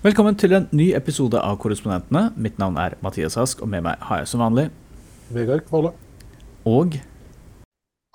Velkommen 0.00 0.32
til 0.32 0.54
en 0.56 0.64
ny 0.72 0.86
episode 0.96 1.36
av 1.44 1.58
Korrespondentene. 1.60 2.30
Mitt 2.40 2.54
navn 2.56 2.78
er 2.80 2.94
Mathias 3.04 3.34
Ask, 3.36 3.58
og 3.60 3.68
med 3.68 3.82
meg 3.84 4.00
har 4.08 4.22
jeg 4.22 4.30
som 4.30 4.40
vanlig 4.40 4.70
Vegard 5.28 5.66
Kvåle. 5.66 5.90
Og 6.64 6.96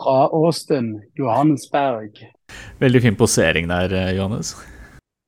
Fra 0.02 0.16
Austin, 0.34 0.88
Johannesberg. 1.14 2.24
Veldig 2.82 3.04
fin 3.06 3.20
posering 3.20 3.70
der, 3.70 3.94
eh, 3.94 4.16
Johannes. 4.18 4.56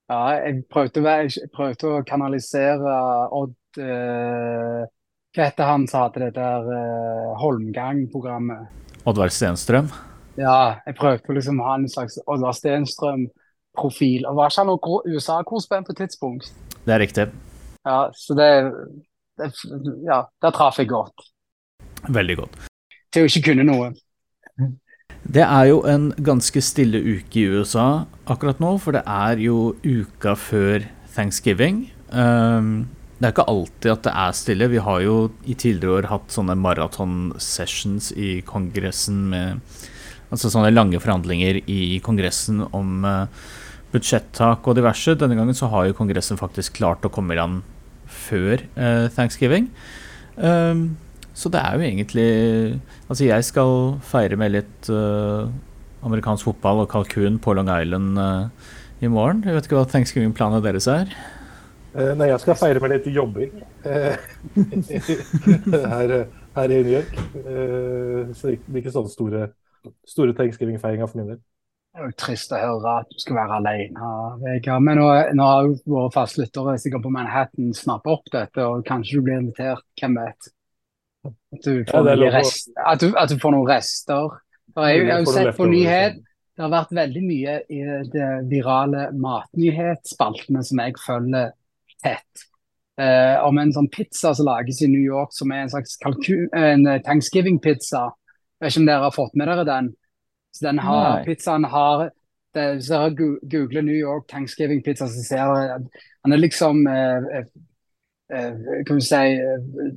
Ja, 0.09 0.23
jeg 0.33 0.65
prøvde, 0.73 1.05
å 1.05 1.15
jeg 1.29 1.53
prøvde 1.53 1.93
å 1.93 2.03
kanalisere 2.09 2.97
Odd 3.37 3.53
eh, 3.77 4.89
Hva 5.37 5.45
heter 5.51 5.69
han 5.69 5.85
som 5.85 6.07
hadde 6.07 6.25
det 6.25 6.33
der 6.41 6.73
eh, 6.73 7.37
Holmgang-programmet? 7.37 8.65
Oddvar 9.05 9.29
Stenstrøm. 9.29 9.93
Ja, 10.41 10.81
jeg 10.87 10.97
prøvde 10.97 11.21
å 11.21 11.37
liksom 11.37 11.61
ha 11.61 11.77
en 11.77 11.85
slags 11.85 12.17
Oddvar 12.25 12.57
Stenstrøm-profil. 13.77 14.25
Og 14.27 14.35
var 14.35 14.51
ikke 14.51 14.63
han 14.63 14.71
noe 14.71 15.01
USA-korrespondent 15.07 15.87
på 15.87 15.93
et 15.95 16.01
tidspunkt? 16.05 16.51
Det 16.85 16.93
er 16.93 16.99
riktig. 16.99 17.27
Ja, 17.85 18.09
så 18.13 18.33
det, 18.33 18.73
det 19.37 19.51
Ja, 20.05 20.25
der 20.41 20.51
traff 20.51 20.79
jeg 20.79 20.89
godt. 20.89 21.29
Veldig 22.09 22.37
godt. 22.37 22.57
Til 23.11 23.23
å 23.23 23.29
ikke 23.29 23.51
kunne 23.51 23.63
noe. 23.63 23.93
Det 25.27 25.43
er 25.43 25.65
jo 25.67 25.83
en 25.85 26.13
ganske 26.23 26.61
stille 26.61 26.99
uke 26.99 27.39
i 27.39 27.47
USA 27.47 28.05
akkurat 28.27 28.59
nå, 28.59 28.77
for 28.79 28.95
det 28.95 29.03
er 29.05 29.37
jo 29.37 29.75
uka 29.83 30.35
før 30.35 30.85
thanksgiving. 31.15 31.91
Um, 32.09 32.87
det 33.17 33.25
er 33.25 33.33
ikke 33.33 33.49
alltid 33.49 33.91
at 33.91 34.03
det 34.05 34.13
er 34.13 34.31
stille. 34.37 34.69
Vi 34.71 34.77
har 34.77 35.01
jo 35.01 35.31
i 35.45 35.55
tidligere 35.57 36.03
år 36.03 36.09
hatt 36.11 36.31
sånne 36.31 36.55
maraton-sessions 36.55 38.11
i 38.15 38.41
Kongressen 38.45 39.29
med 39.33 39.85
Altså 40.27 40.49
sånne 40.51 40.73
lange 40.73 40.99
forhandlinger 40.99 41.61
i 41.71 42.01
Kongressen 42.03 42.59
om 42.75 43.05
uh, 43.07 43.29
budsjettak 43.93 44.67
og 44.67 44.77
diverse. 44.77 45.15
Denne 45.19 45.37
gangen 45.37 45.57
så 45.57 45.69
har 45.71 45.87
jo 45.87 45.97
Kongressen 45.97 46.39
faktisk 46.39 46.77
klart 46.79 47.05
å 47.07 47.11
komme 47.13 47.35
i 47.35 47.39
land 47.39 47.63
før 48.07 48.63
eh, 48.63 49.07
thanksgiving. 49.15 49.69
Um, 50.37 50.89
så 51.37 51.49
det 51.49 51.57
er 51.57 51.73
jo 51.73 51.85
egentlig 51.85 52.25
Altså, 53.09 53.23
jeg 53.25 53.45
skal 53.45 53.71
feire 54.05 54.37
med 54.37 54.51
litt 54.53 54.89
uh, 54.93 55.49
amerikansk 56.05 56.45
fotball 56.45 56.83
og 56.83 56.91
kalkun 56.91 57.39
på 57.41 57.55
Long 57.57 57.71
Island 57.71 58.19
uh, 58.19 58.73
i 59.01 59.09
morgen. 59.09 59.41
Jeg 59.45 59.55
vet 59.55 59.69
ikke 59.69 59.79
hva 59.79 59.87
thanksgiving-planene 59.89 60.61
deres 60.65 60.89
er? 60.91 61.13
Uh, 61.95 62.13
nei, 62.19 62.29
jeg 62.33 62.43
skal 62.43 62.59
feire 62.59 62.83
med 62.83 62.93
litt 62.93 63.07
jobbing 63.09 63.55
her, 65.93 66.13
her 66.57 66.75
i 66.75 66.81
New 66.83 66.93
York. 66.93 67.15
Så 68.35 68.51
det 68.51 68.59
blir 68.67 68.83
ikke 68.83 68.97
sånne 68.97 69.13
store, 69.13 69.47
store 70.05 70.35
thanksgiving-feiringer 70.37 71.09
for 71.09 71.21
min 71.21 71.31
del. 71.31 71.41
Det 71.97 72.03
er 72.03 72.11
jo 72.11 72.21
trist 72.21 72.51
å 72.53 72.57
høre 72.61 72.91
at 73.01 73.07
du 73.09 73.21
skal 73.23 73.39
være 73.39 73.55
alene, 73.57 74.09
Vegard. 74.43 74.83
Men 74.85 74.99
nå, 74.99 75.05
nå 75.33 75.45
har 75.49 75.63
jo 75.65 75.71
våre 75.89 76.11
fastlyttere 76.13 76.75
sikkert 76.77 77.07
på 77.07 77.09
Manhattan 77.15 77.71
snappet 77.73 78.13
opp 78.13 78.29
dette, 78.35 78.65
og 78.69 78.83
kanskje 78.85 79.17
du 79.17 79.25
blir 79.25 79.39
invitert. 79.41 79.81
Hvem 79.97 80.19
vet? 80.19 80.49
At 81.25 81.65
du 81.65 81.81
får, 81.89 82.05
noen, 82.05 82.35
rest, 82.37 82.69
at 82.77 83.01
du, 83.01 83.07
at 83.17 83.33
du 83.33 83.41
får 83.41 83.57
noen 83.57 83.65
rester. 83.71 84.37
For 84.77 84.91
jeg, 84.91 85.01
jeg 85.07 85.09
har 85.09 85.25
jo 85.25 85.35
sett 85.39 85.51
på 85.57 85.71
nyhet, 85.73 86.21
liksom. 86.21 86.39
det 86.53 86.67
har 86.67 86.73
vært 86.77 86.95
veldig 87.01 87.27
mye 87.31 87.59
i 87.65 87.83
det 88.13 88.31
virale 88.53 89.09
matnyhetsspaltene 89.25 90.65
som 90.69 90.85
jeg 90.85 90.99
følger 91.01 91.53
tett. 92.05 92.47
Eh, 93.01 93.35
om 93.41 93.57
en 93.57 93.73
sånn 93.73 93.89
pizza 93.89 94.37
som 94.37 94.53
lages 94.53 94.85
i 94.85 94.93
New 94.93 95.01
York, 95.01 95.33
som 95.33 95.49
er 95.49 95.65
en 95.65 95.73
slags 95.73 95.97
kalkun, 96.05 96.45
en 96.53 96.91
thanksgiving-pizza. 97.09 98.11
Jeg 98.61 98.67
vet 98.67 98.75
ikke 98.75 98.85
om 98.85 98.91
dere 98.93 99.07
har 99.09 99.23
fått 99.23 99.33
med 99.33 99.49
dere 99.49 99.65
den? 99.65 99.95
Så 100.53 100.65
den 100.67 100.79
har, 100.79 101.17
Nei. 101.17 101.25
pizzaen 101.27 101.67
har 101.69 102.09
det, 102.55 102.65
Hvis 102.79 102.89
dere 102.89 103.13
googler 103.51 103.85
New 103.85 103.95
York 103.97 104.27
Thanksgiving 104.31 104.83
pizza, 104.83 105.07
så 105.07 105.23
ser 105.23 105.51
dere 105.53 105.75
at 105.77 106.03
han 106.25 106.33
er 106.33 106.41
liksom 106.41 106.87
eh, 106.89 107.27
eh, 107.37 107.49
eh, 108.33 108.83
Kan 108.87 108.97
vi 108.97 109.05
si 109.05 109.21
eh, 109.37 109.91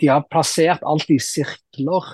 De 0.00 0.10
har 0.10 0.26
plassert 0.30 0.84
alt 0.84 1.10
i 1.10 1.18
sirkler. 1.22 2.10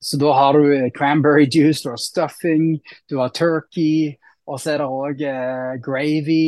Så 0.00 0.18
da 0.18 0.32
har 0.32 0.56
du 0.56 0.72
eh, 0.74 0.90
cranberry 0.96 1.46
juice, 1.50 1.82
du 1.84 1.90
har 1.92 2.00
stuffing, 2.02 2.78
du 3.10 3.18
har 3.18 3.28
turkey, 3.34 4.16
og 4.46 4.60
så 4.60 4.74
er 4.74 4.82
det 4.82 4.88
òg 4.88 5.24
eh, 5.26 5.72
gravy. 5.84 6.42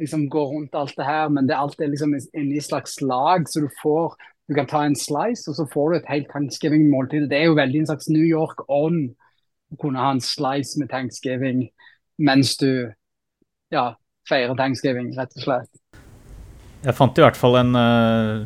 Liksom 0.00 0.28
går 0.30 0.46
rundt 0.54 0.76
alt 0.78 0.94
det 0.96 1.06
her, 1.06 1.28
men 1.28 1.48
det 1.48 1.56
alt 1.58 1.80
er 1.80 1.90
liksom 1.92 2.14
inni 2.38 2.60
slags 2.62 3.00
lag, 3.02 3.48
så 3.48 3.64
du 3.64 3.68
får 3.82 4.14
Du 4.50 4.54
kan 4.58 4.66
ta 4.66 4.80
en 4.84 4.96
slice, 4.98 5.46
og 5.48 5.54
så 5.56 5.64
får 5.70 5.90
du 5.90 5.96
et 5.96 6.08
helt 6.10 6.26
thanksgiving-måltid. 6.32 7.28
Det 7.30 7.38
er 7.38 7.44
jo 7.46 7.54
veldig 7.56 7.78
en 7.78 7.86
slags 7.86 8.08
New 8.10 8.24
York-ånd 8.26 9.12
kunne 9.80 10.02
ha 10.02 10.12
en 10.12 10.22
slice 10.24 10.80
med 10.80 10.90
thanksgiving 10.92 11.66
mens 12.22 12.56
du 12.60 12.92
ja, 13.72 13.94
feirer 14.28 14.54
thanksgiving, 14.58 15.12
rett 15.16 15.32
og 15.38 15.46
slett. 15.46 15.80
Jeg 16.82 16.94
fant 16.98 17.18
i 17.18 17.24
hvert 17.24 17.38
fall 17.38 17.56
en 17.60 17.78
uh, 17.78 18.44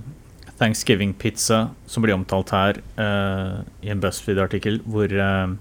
Thanksgiving-pizza 0.61 1.67
som 1.89 2.05
blir 2.05 2.15
omtalt 2.17 2.53
her 2.55 2.81
uh, 3.01 3.61
i 3.85 3.91
en 3.93 4.01
BuzzFeed-artikkel, 4.01 4.81
hvor 4.87 5.13
uh, 5.13 5.57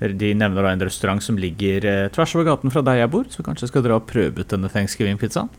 de 0.00 0.32
nevner 0.34 0.64
da 0.64 0.72
en 0.72 0.84
restaurant 0.84 1.20
som 1.20 1.36
ligger 1.36 1.84
eh, 1.84 2.06
tvers 2.12 2.32
over 2.32 2.46
gaten 2.48 2.72
fra 2.72 2.80
der 2.80 3.02
jeg 3.02 3.10
bor, 3.12 3.26
så 3.28 3.44
kanskje 3.44 3.66
jeg 3.66 3.72
skal 3.74 3.82
dra 3.84 3.98
og 3.98 4.06
prøve 4.08 4.40
ut 4.40 4.48
denne 4.48 4.70
Thanksgiving-pizzaen. 4.72 5.50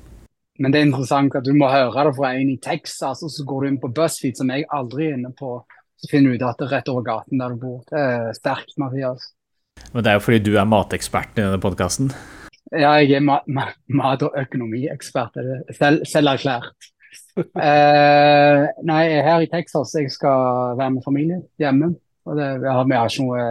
Men 0.62 0.74
det 0.74 0.80
er 0.80 0.88
interessant 0.88 1.36
at 1.38 1.46
du 1.46 1.54
må 1.58 1.70
høre 1.70 2.08
det 2.08 2.16
fra 2.18 2.32
en 2.38 2.50
i 2.50 2.58
Texas, 2.62 3.22
og 3.22 3.30
så 3.30 3.46
går 3.46 3.62
du 3.62 3.70
inn 3.70 3.78
på 3.82 3.92
BuzzFeed, 3.94 4.40
som 4.42 4.50
jeg 4.50 4.66
aldri 4.74 5.12
er 5.12 5.20
inne 5.20 5.30
på. 5.38 5.60
Så 6.02 6.10
finner 6.10 6.32
du 6.32 6.40
ut 6.40 6.46
at 6.48 6.58
det 6.58 6.68
er 6.68 6.76
rett 6.80 6.90
over 6.90 7.06
gaten 7.06 7.42
der 7.42 7.54
du 7.54 7.62
bor. 7.62 7.82
Det 7.90 8.02
er 8.02 8.32
sterkt, 8.38 8.74
Mathias. 8.82 9.28
Men 9.94 10.04
det 10.04 10.12
er 10.12 10.18
jo 10.18 10.24
fordi 10.26 10.40
du 10.46 10.54
er 10.58 10.70
mateksperten 10.70 11.42
i 11.42 11.46
denne 11.46 11.62
podkasten. 11.62 12.10
Ja, 12.72 12.94
jeg 13.04 13.18
er 13.20 13.24
ma 13.26 13.42
ma 13.52 13.68
mat- 13.92 14.24
og 14.24 14.38
økonomiekspert, 14.40 15.38
er 15.38 15.74
selv, 15.76 16.06
selv 16.06 16.36
erklært. 16.38 16.74
Eh, 17.32 18.62
nei, 18.84 19.02
er 19.08 19.24
her 19.24 19.44
i 19.44 19.48
Texas. 19.48 19.94
Jeg 19.96 20.12
skal 20.12 20.76
være 20.80 20.92
med 20.98 21.04
familie 21.06 21.38
hjemme. 21.60 21.94
Og 22.28 22.36
det, 22.36 22.48
vi, 22.60 22.68
har, 22.68 22.84
vi 22.88 22.98
har 22.98 23.08
ikke 23.08 23.24
noe 23.24 23.46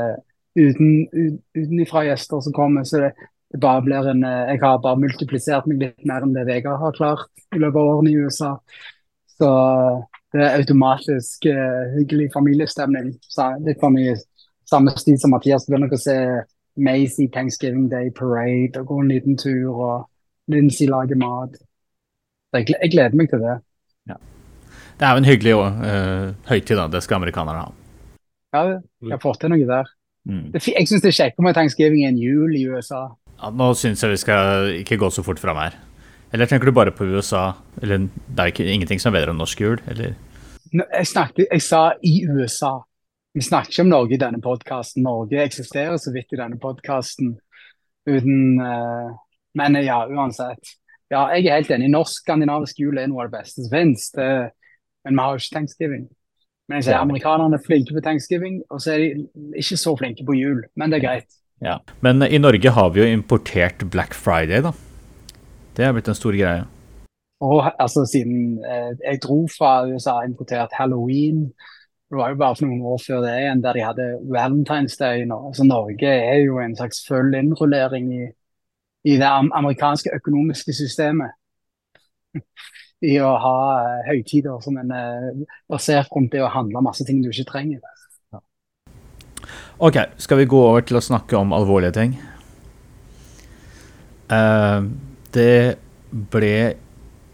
uten, 0.60 0.90
ut, 1.16 1.94
gjester 2.04 2.44
som 2.44 2.54
kommer, 2.56 2.84
så 2.84 3.00
det, 3.04 3.10
det 3.52 3.60
bare 3.62 3.82
blir 3.86 4.10
en 4.12 4.24
eh, 4.24 4.52
Jeg 4.52 4.62
har 4.62 4.82
bare 4.84 5.00
multiplisert 5.00 5.68
meg 5.68 5.80
litt 5.80 6.08
mer 6.08 6.26
enn 6.26 6.36
det 6.36 6.46
Vegard 6.48 6.80
har 6.82 6.96
klart 6.96 7.44
i 7.56 7.60
løpet 7.60 7.80
av 7.80 7.92
årene 7.94 8.12
i 8.12 8.20
USA. 8.20 8.52
Så 9.36 9.50
det 10.32 10.42
er 10.44 10.58
automatisk 10.60 11.48
uh, 11.50 11.94
hyggelig 11.96 12.30
familiestemning. 12.34 13.14
Så, 13.26 13.48
litt 13.66 13.80
for 13.82 13.94
mye 13.94 14.14
samme 14.70 14.94
stil 14.98 15.18
som 15.18 15.34
Mathias. 15.34 15.66
begynner 15.66 15.88
nok 15.88 15.96
å 15.98 16.02
se 16.02 16.16
Macy 16.80 17.26
Thanksgiving 17.34 17.88
Day 17.90 18.12
Parade 18.14 18.78
og 18.78 18.92
gå 18.92 19.00
en 19.02 19.10
liten 19.10 19.40
tur, 19.40 19.74
og 19.74 20.52
Lincy 20.52 20.86
lager 20.90 21.18
mat. 21.18 21.58
Jeg, 22.54 22.70
jeg 22.76 22.94
gleder 22.94 23.18
meg 23.18 23.30
til 23.30 23.42
det. 23.42 23.58
Det 25.00 25.06
er 25.08 25.16
jo 25.16 25.20
en 25.22 25.24
hyggelig 25.24 25.52
uh, 25.56 26.26
høytid, 26.50 26.76
da. 26.76 26.84
Det 26.92 27.00
skal 27.00 27.16
amerikanerne 27.16 27.62
ha. 27.62 27.70
Ja, 28.52 28.64
jeg 29.00 29.14
har 29.14 29.22
fått 29.22 29.40
til 29.40 29.52
noe 29.54 29.64
der. 29.64 29.88
Mm. 30.28 30.50
Det, 30.52 30.60
jeg 30.68 30.88
syns 30.90 31.00
det 31.06 31.14
er 31.14 31.16
kjekkere 31.16 31.46
med 31.46 31.56
thanksgiving 31.56 32.04
enn 32.04 32.18
jul 32.20 32.52
i 32.58 32.66
USA. 32.68 33.06
Ja, 33.38 33.48
nå 33.48 33.70
syns 33.78 34.04
jeg 34.04 34.12
vi 34.12 34.20
skal 34.20 34.74
ikke 34.82 34.98
gå 35.00 35.08
så 35.14 35.24
fort 35.24 35.40
fram 35.40 35.56
her. 35.62 35.78
Eller 36.32 36.46
tenker 36.46 36.66
du 36.66 36.72
bare 36.72 36.92
på 36.94 37.06
USA? 37.10 37.52
Eller 37.82 38.06
det 38.06 38.42
er 38.42 38.52
ikke, 38.52 38.66
ingenting 38.66 39.00
som 39.02 39.10
er 39.10 39.20
bedre 39.20 39.34
enn 39.34 39.40
norsk 39.42 39.60
jul? 39.60 39.80
Eller? 39.90 40.14
Jeg, 40.70 41.06
snakket, 41.10 41.48
jeg 41.50 41.64
sa 41.66 41.82
i 42.06 42.20
USA. 42.30 42.76
Vi 43.34 43.42
snakker 43.42 43.74
ikke 43.74 43.86
om 43.86 43.90
Norge 43.90 44.14
i 44.14 44.20
denne 44.20 44.42
podkasten. 44.42 45.02
Norge 45.06 45.42
eksisterer 45.42 45.98
så 45.98 46.12
vidt 46.14 46.34
i 46.34 46.38
denne 46.38 46.58
podkasten. 46.62 47.34
Uten 48.08 48.62
uh, 48.62 49.10
Men 49.58 49.76
ja, 49.82 50.04
uansett. 50.06 50.76
Ja, 51.10 51.26
jeg 51.34 51.48
er 51.50 51.58
helt 51.58 51.72
enig. 51.74 51.90
Norsk 51.90 52.22
skandinavisk 52.22 52.78
jul 52.78 52.98
er 52.98 53.10
noe 53.10 53.24
av 53.24 53.32
det 53.32 53.40
beste 53.40 53.64
som 53.64 53.72
finnes. 53.72 54.06
Det, 54.14 54.30
men 55.06 55.16
vi 55.16 55.24
har 55.24 55.34
jo 55.34 55.42
ikke 55.42 55.56
thanksgiving. 55.56 56.04
Men 56.70 56.78
jeg 56.78 56.86
sier 56.86 57.02
amerikanerne 57.02 57.58
er 57.58 57.64
flinke 57.64 57.96
på 57.96 58.02
thanksgiving, 58.04 58.60
og 58.70 58.78
så 58.78 58.92
er 58.94 59.00
de 59.02 59.54
ikke 59.58 59.78
så 59.80 59.96
flinke 59.98 60.22
på 60.26 60.36
jul. 60.38 60.60
Men 60.78 60.92
det 60.92 61.00
er 61.00 61.06
greit. 61.08 61.38
Ja. 61.66 61.80
Men 62.06 62.22
i 62.22 62.38
Norge 62.38 62.70
har 62.76 62.94
vi 62.94 63.02
jo 63.02 63.08
importert 63.10 63.82
Black 63.90 64.14
Friday, 64.14 64.62
da. 64.62 64.70
Det 65.76 65.86
er 65.86 65.92
blitt 65.94 66.08
en 66.10 66.18
stor 66.18 66.36
greie. 66.36 66.64
Og 67.40 67.64
altså, 67.80 68.04
siden 68.04 68.58
eh, 68.64 68.90
jeg 69.04 69.20
dro 69.24 69.46
fra 69.48 69.86
USA 69.88 70.18
og 70.20 70.28
importert 70.28 70.74
halloween 70.76 71.46
Det 72.10 72.18
var 72.18 72.28
jo 72.28 72.36
bare 72.36 72.56
for 72.56 72.66
noen 72.66 72.82
år 72.90 72.98
før 73.06 73.20
det 73.24 73.36
igjen, 73.38 73.62
der 73.62 73.76
de 73.76 73.84
hadde 73.86 74.06
Valentine's 74.34 74.96
Day 74.98 75.24
nå. 75.24 75.36
Altså, 75.48 75.64
Norge 75.64 76.10
er 76.10 76.40
jo 76.42 76.58
en 76.58 76.76
slags 76.76 77.04
full 77.06 77.34
innrullering 77.38 78.08
i, 78.12 78.24
i 79.06 79.14
det 79.20 79.28
amerikanske 79.30 80.10
økonomiske 80.18 80.74
systemet. 80.74 81.36
I 83.12 83.14
å 83.22 83.30
ha 83.40 83.60
eh, 83.78 84.08
høytider 84.10 84.58
som 84.64 84.76
en 84.82 84.90
eh, 84.92 85.44
basert 85.70 86.10
rundt 86.12 86.34
det 86.34 86.42
å 86.42 86.50
handle 86.50 86.82
masse 86.84 87.06
ting 87.06 87.22
du 87.22 87.30
ikke 87.30 87.46
trenger. 87.52 87.80
Ok, 89.78 89.96
skal 90.20 90.42
vi 90.42 90.50
gå 90.50 90.58
over 90.66 90.82
til 90.84 90.98
å 90.98 91.04
snakke 91.04 91.38
om 91.38 91.54
alvorlige 91.56 91.94
ting? 91.96 92.18
Eh, 94.34 94.90
det 95.36 95.78
ble 96.10 96.54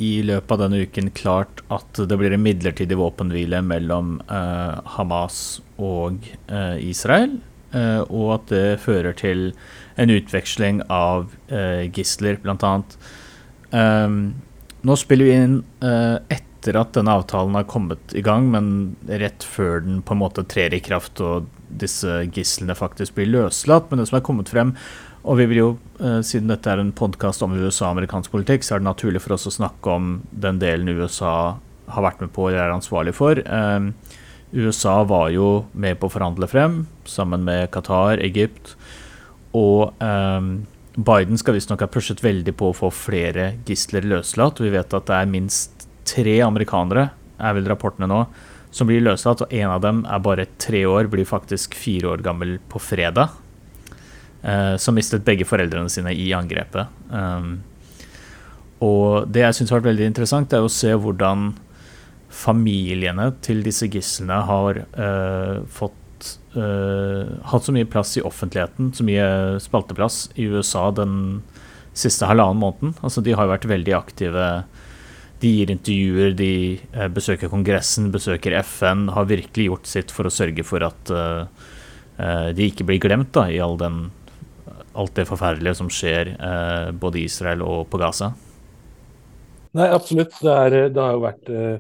i 0.03 0.21
løpet 0.27 0.53
av 0.53 0.61
denne 0.67 0.83
uken 0.85 1.11
klart 1.17 1.63
at 1.73 2.01
det 2.09 2.19
blir 2.21 2.35
en 2.37 2.45
midlertidig 2.45 2.99
våpenhvile 3.01 3.63
mellom 3.65 4.19
eh, 4.29 4.75
Hamas 4.97 5.63
og 5.81 6.27
eh, 6.53 6.77
Israel, 6.85 7.39
eh, 7.73 8.03
og 8.05 8.35
at 8.35 8.51
det 8.53 8.67
fører 8.85 9.17
til 9.17 9.51
en 9.97 10.13
utveksling 10.13 10.83
av 10.93 11.31
uh, 11.49 11.85
gisler, 11.89 12.37
annet. 12.45 12.97
Um, 13.73 14.19
nå 14.85 14.97
spiller 15.01 15.25
vi 15.25 15.37
inn 15.41 15.55
uh, 15.81 16.19
etter 16.29 16.77
at 16.77 16.93
denne 16.99 17.15
avtalen 17.17 17.57
har 17.57 17.65
kommet 17.71 18.13
i 18.13 18.21
gang, 18.25 18.51
men 18.53 18.69
rett 19.09 19.47
før 19.47 19.81
den 19.87 20.03
på 20.05 20.13
en 20.13 20.21
måte 20.21 20.45
trer 20.45 20.77
i 20.77 20.83
kraft 20.85 21.23
og 21.25 21.49
disse 21.67 22.27
gislene 22.35 22.77
faktisk 22.77 23.17
blir 23.17 23.33
løslatt. 23.33 23.89
Men 23.89 24.03
det 24.03 24.11
som 24.11 24.21
er 24.21 24.27
kommet 24.29 24.53
frem, 24.53 24.75
og 25.27 25.41
vi 25.41 25.47
vil 25.51 25.59
jo, 25.59 25.71
uh, 25.99 26.21
siden 26.23 26.51
dette 26.53 26.71
er 26.71 26.81
en 26.81 26.95
podkast 26.95 27.43
om 27.43 27.57
USA 27.59 27.89
og 27.89 27.97
amerikansk 27.97 28.31
politikk, 28.31 28.63
så 28.63 28.77
er 28.77 28.83
det 28.83 28.89
naturlig 28.89 29.23
for 29.25 29.35
oss 29.35 29.49
å 29.51 29.57
snakke 29.59 29.91
om 29.91 30.21
den 30.31 30.61
delen 30.63 30.93
USA 30.95 31.57
har 31.91 32.07
vært 32.07 32.23
med 32.23 32.33
på 32.35 32.47
eller 32.49 32.63
er 32.69 32.75
ansvarlig 32.77 33.15
for. 33.17 33.41
Um, 33.47 33.93
USA 34.55 35.01
var 35.07 35.33
jo 35.35 35.67
med 35.75 35.99
på 35.99 36.07
å 36.07 36.15
forhandle 36.15 36.47
frem, 36.51 36.85
sammen 37.09 37.43
med 37.47 37.73
Qatar, 37.75 38.23
Egypt. 38.23 38.77
Og 39.57 39.95
um, 39.99 40.51
Biden 40.97 41.39
skal 41.41 41.57
visstnok 41.59 41.83
ha 41.83 41.91
pushet 41.91 42.23
veldig 42.25 42.55
på 42.57 42.71
å 42.71 42.77
få 42.77 42.93
flere 42.95 43.57
gisler 43.69 44.07
løslatt. 44.07 44.63
Vi 44.63 44.71
vet 44.73 44.95
at 44.95 45.09
det 45.11 45.17
er 45.19 45.33
minst 45.33 45.89
tre 46.07 46.39
amerikanere, 46.47 47.11
er 47.37 47.57
vel 47.59 47.67
rapportene 47.69 48.09
nå, 48.09 48.23
som 48.71 48.89
blir 48.89 49.03
løslatt. 49.05 49.43
Og 49.45 49.59
en 49.59 49.75
av 49.75 49.83
dem 49.85 50.05
er 50.07 50.23
bare 50.25 50.47
tre 50.63 50.87
år, 50.89 51.11
blir 51.13 51.29
faktisk 51.29 51.75
fire 51.77 52.15
år 52.15 52.25
gammel 52.25 52.57
på 52.71 52.81
fredag. 52.81 53.35
Uh, 54.47 54.77
som 54.79 54.95
mistet 54.95 55.25
begge 55.27 55.43
foreldrene 55.43 55.91
sine 55.91 56.13
i 56.15 56.29
angrepet. 56.37 56.87
Um, 57.11 57.65
og 58.85 59.27
det 59.35 59.43
jeg 59.43 59.57
syns 59.57 59.73
har 59.73 59.81
vært 59.81 59.89
veldig 59.89 60.11
interessant, 60.13 60.53
er 60.55 60.63
å 60.63 60.71
se 60.71 60.93
hvordan 60.95 61.49
familiene 62.31 63.33
til 63.43 63.65
disse 63.67 63.89
gislene 63.91 64.37
har 64.47 64.79
uh, 64.95 65.65
fått 65.67 66.29
uh, 66.55 67.27
hatt 67.51 67.67
så 67.67 67.75
mye 67.75 67.89
plass 67.91 68.13
i 68.21 68.23
offentligheten, 68.23 68.93
så 68.95 69.07
mye 69.09 69.25
spalteplass 69.65 70.29
i 70.39 70.47
USA 70.53 70.93
den 70.95 71.41
siste 71.97 72.29
halvannen 72.31 72.61
måneden. 72.63 72.93
Altså, 73.03 73.25
de 73.27 73.35
har 73.35 73.51
vært 73.51 73.67
veldig 73.67 73.97
aktive. 73.99 74.51
De 75.43 75.51
gir 75.57 75.73
intervjuer, 75.75 76.37
de 76.39 77.09
besøker 77.17 77.51
Kongressen, 77.51 78.13
besøker 78.15 78.55
FN. 78.61 79.09
Har 79.17 79.27
virkelig 79.33 79.67
gjort 79.73 79.91
sitt 79.91 80.15
for 80.15 80.29
å 80.29 80.33
sørge 80.33 80.63
for 80.69 80.85
at 80.87 81.11
de 82.57 82.69
ikke 82.69 82.85
blir 82.89 83.01
glemt 83.01 83.33
da, 83.37 83.47
i 83.53 83.59
all 83.65 83.77
den, 83.81 84.07
alt 84.97 85.15
det 85.19 85.29
forferdelige 85.29 85.77
som 85.79 85.91
skjer 85.93 86.33
både 86.97 87.21
i 87.21 87.27
Israel 87.29 87.63
og 87.67 87.87
på 87.93 88.01
Gaza. 88.01 88.33
Nei, 89.77 89.91
absolutt. 89.93 90.33
Det, 90.41 90.53
er, 90.53 90.89
det 90.93 91.03
har 91.03 91.15
jo 91.17 91.23
vært 91.25 91.51
eh, 91.53 91.77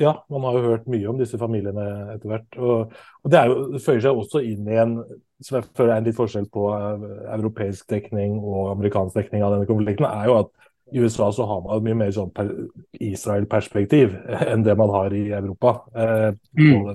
ja, 0.00 0.14
man 0.32 0.46
har 0.46 0.56
jo 0.56 0.70
hørt 0.70 0.88
mye 0.90 1.08
om 1.10 1.18
disse 1.20 1.38
familiene 1.40 1.84
etter 2.14 2.30
hvert. 2.30 2.58
Og, 2.58 2.94
og 3.22 3.32
det, 3.32 3.44
jo, 3.50 3.58
det, 3.74 3.82
føyer 3.84 4.02
seg 4.04 4.22
også 4.22 4.42
inn 4.46 4.68
i 4.70 4.78
en 4.80 4.96
som 5.42 5.58
jeg 5.58 5.70
føler 5.74 5.96
er 5.96 6.00
en 6.00 6.06
litt 6.06 6.16
forskjell 6.16 6.46
på 6.54 6.68
uh, 6.70 7.06
europeisk 7.34 7.88
dekning 7.90 8.36
og 8.38 8.76
amerikansk 8.76 9.16
dekning 9.18 9.42
av 9.42 9.56
denne 9.56 9.66
konflikten, 9.66 10.06
er 10.06 10.28
jo 10.30 10.36
at 10.38 10.52
i 10.92 11.02
USA 11.02 11.32
så 11.34 11.46
har 11.48 11.64
man 11.64 11.82
mye 11.82 11.96
mer 11.98 12.12
sånn 12.14 12.30
Israel-perspektiv 13.02 14.14
enn 14.52 14.62
det 14.62 14.76
man 14.78 14.92
har 14.94 15.14
i 15.18 15.24
Europa. 15.34 15.80
Uh, 15.96 16.30
mm. 16.54 16.92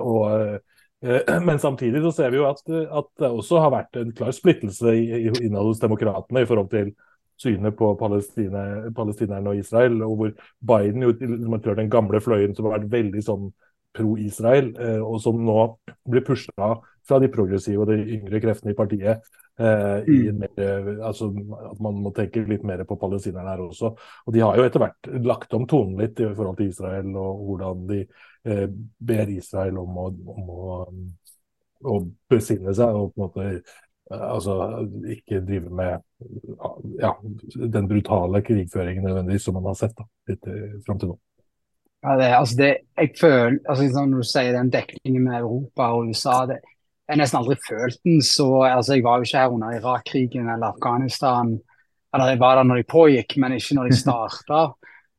og, 0.00 0.56
men 1.46 1.58
samtidig 1.60 2.00
så 2.06 2.12
ser 2.16 2.30
vi 2.32 2.40
jo 2.40 2.46
at, 2.48 2.62
at, 2.70 3.10
det 3.20 3.28
også 3.28 3.60
har 3.60 3.74
vært 3.74 3.98
en 4.00 4.14
klar 4.16 4.32
splittelse 4.32 4.94
innad 4.94 5.66
hos 5.66 5.82
demokratene 5.82 6.44
i 6.44 6.48
forhold 6.48 6.70
til 6.72 6.94
synet 7.40 7.76
på 7.76 7.90
palestine, 7.98 8.64
palestinerne 8.96 9.52
og 9.52 9.60
Israel. 9.60 10.02
og 10.02 10.16
Hvor 10.16 10.32
Biden 10.72 11.02
jo 11.02 11.12
tilhører 11.18 11.80
den 11.82 11.90
gamle 11.90 12.20
fløyen 12.22 12.54
som 12.54 12.68
har 12.68 12.78
vært 12.78 12.92
veldig 12.92 13.22
sånn 13.26 13.48
pro-Israel, 13.94 14.74
eh, 14.80 15.00
og 15.02 15.20
som 15.22 15.38
nå 15.46 15.58
blir 16.10 16.24
pusha 16.26 16.74
fra 17.04 17.18
de 17.22 17.30
progressive 17.30 17.84
og 17.84 17.90
de 17.92 18.16
yngre 18.16 18.40
kreftene 18.42 18.74
i 18.74 18.78
partiet. 18.78 19.26
Eh, 19.54 20.08
i 20.10 20.16
en 20.26 20.40
mer, 20.40 20.88
altså 21.06 21.28
At 21.70 21.78
man 21.78 22.00
må 22.02 22.10
tenke 22.10 22.42
litt 22.42 22.64
mer 22.66 22.82
på 22.88 22.96
palestinerne 22.98 23.52
her 23.52 23.62
også. 23.62 23.92
Og 24.26 24.34
De 24.34 24.40
har 24.42 24.56
jo 24.56 24.64
etter 24.66 24.82
hvert 24.82 25.10
lagt 25.22 25.54
om 25.54 25.66
tonen 25.66 26.00
litt 26.00 26.18
i 26.18 26.26
forhold 26.34 26.56
til 26.58 26.72
Israel, 26.72 27.14
og 27.14 27.44
hvordan 27.46 27.86
de 27.86 28.00
eh, 28.02 28.08
ber 28.44 29.30
Israel 29.32 29.78
om 29.80 29.98
å, 29.98 30.06
om 30.34 30.48
å, 30.52 30.78
å 31.88 31.98
besinne 32.28 32.74
seg 32.76 32.98
og 32.98 33.14
på 33.14 33.22
en 33.22 33.24
måte 33.24 33.46
altså 34.12 34.56
ikke 35.08 35.40
drive 35.46 35.72
med 35.72 36.02
ja, 37.00 37.14
den 37.56 37.88
brutale 37.88 38.42
krigføringen 38.44 39.06
nødvendigvis 39.08 39.48
som 39.48 39.56
man 39.56 39.70
har 39.70 39.78
sett 39.80 39.96
da, 39.96 40.04
litt 40.28 40.44
fram 40.84 41.00
til 41.00 41.14
nå. 41.14 41.16
Ja, 42.04 42.16
det, 42.20 42.24
altså 42.36 42.56
det, 42.56 42.70
jeg 43.00 43.12
føler, 43.16 43.58
altså 43.64 43.84
sånn 43.88 44.10
Når 44.12 44.24
du 44.24 44.28
sier 44.28 44.52
den 44.52 44.70
dekningen 44.72 45.24
med 45.24 45.38
Europa 45.38 45.86
og 45.96 46.10
USA 46.10 46.42
det, 46.50 46.58
Jeg 47.06 47.14
har 47.14 47.20
nesten 47.22 47.38
aldri 47.40 47.56
følt 47.64 48.00
den 48.04 48.20
så 48.24 48.48
altså 48.68 48.98
Jeg 48.98 49.04
var 49.06 49.20
jo 49.20 49.28
ikke 49.28 49.40
her 49.40 49.54
under 49.54 49.76
Irak-krigen 49.78 50.50
eller 50.52 50.74
Afghanistan. 50.74 51.54
Eller 52.14 52.34
jeg 52.34 52.40
var 52.42 52.58
der 52.58 52.68
når 52.68 52.80
de 52.80 52.86
pågikk, 52.92 53.36
men 53.40 53.56
ikke 53.56 53.78
når 53.78 53.88
de 53.88 53.96
starta. 53.98 54.60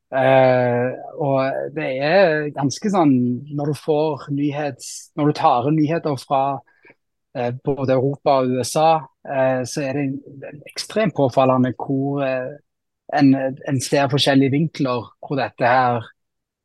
Uh, 0.06 0.94
og 1.18 1.72
det 1.74 1.86
er 1.98 2.44
ganske 2.54 2.90
sånn 2.94 3.16
Når 3.58 3.72
du 3.72 3.74
får 3.74 4.28
nyhets, 4.30 4.90
når 5.18 5.32
du 5.32 5.34
tar 5.34 5.66
inn 5.66 5.74
nyheter 5.80 6.14
fra 6.20 6.42
uh, 6.60 7.50
både 7.66 7.96
Europa 7.96 8.36
og 8.44 8.54
USA, 8.54 8.90
uh, 9.02 9.62
så 9.66 9.82
er 9.82 9.98
det 9.98 10.52
ekstremt 10.70 11.16
påfallende 11.16 11.74
hvor 11.74 12.22
en, 12.22 13.34
en 13.34 13.80
ser 13.82 14.06
forskjellige 14.12 14.54
vinkler 14.54 15.10
hvor 15.22 15.38
dette 15.38 15.66
her 15.66 16.06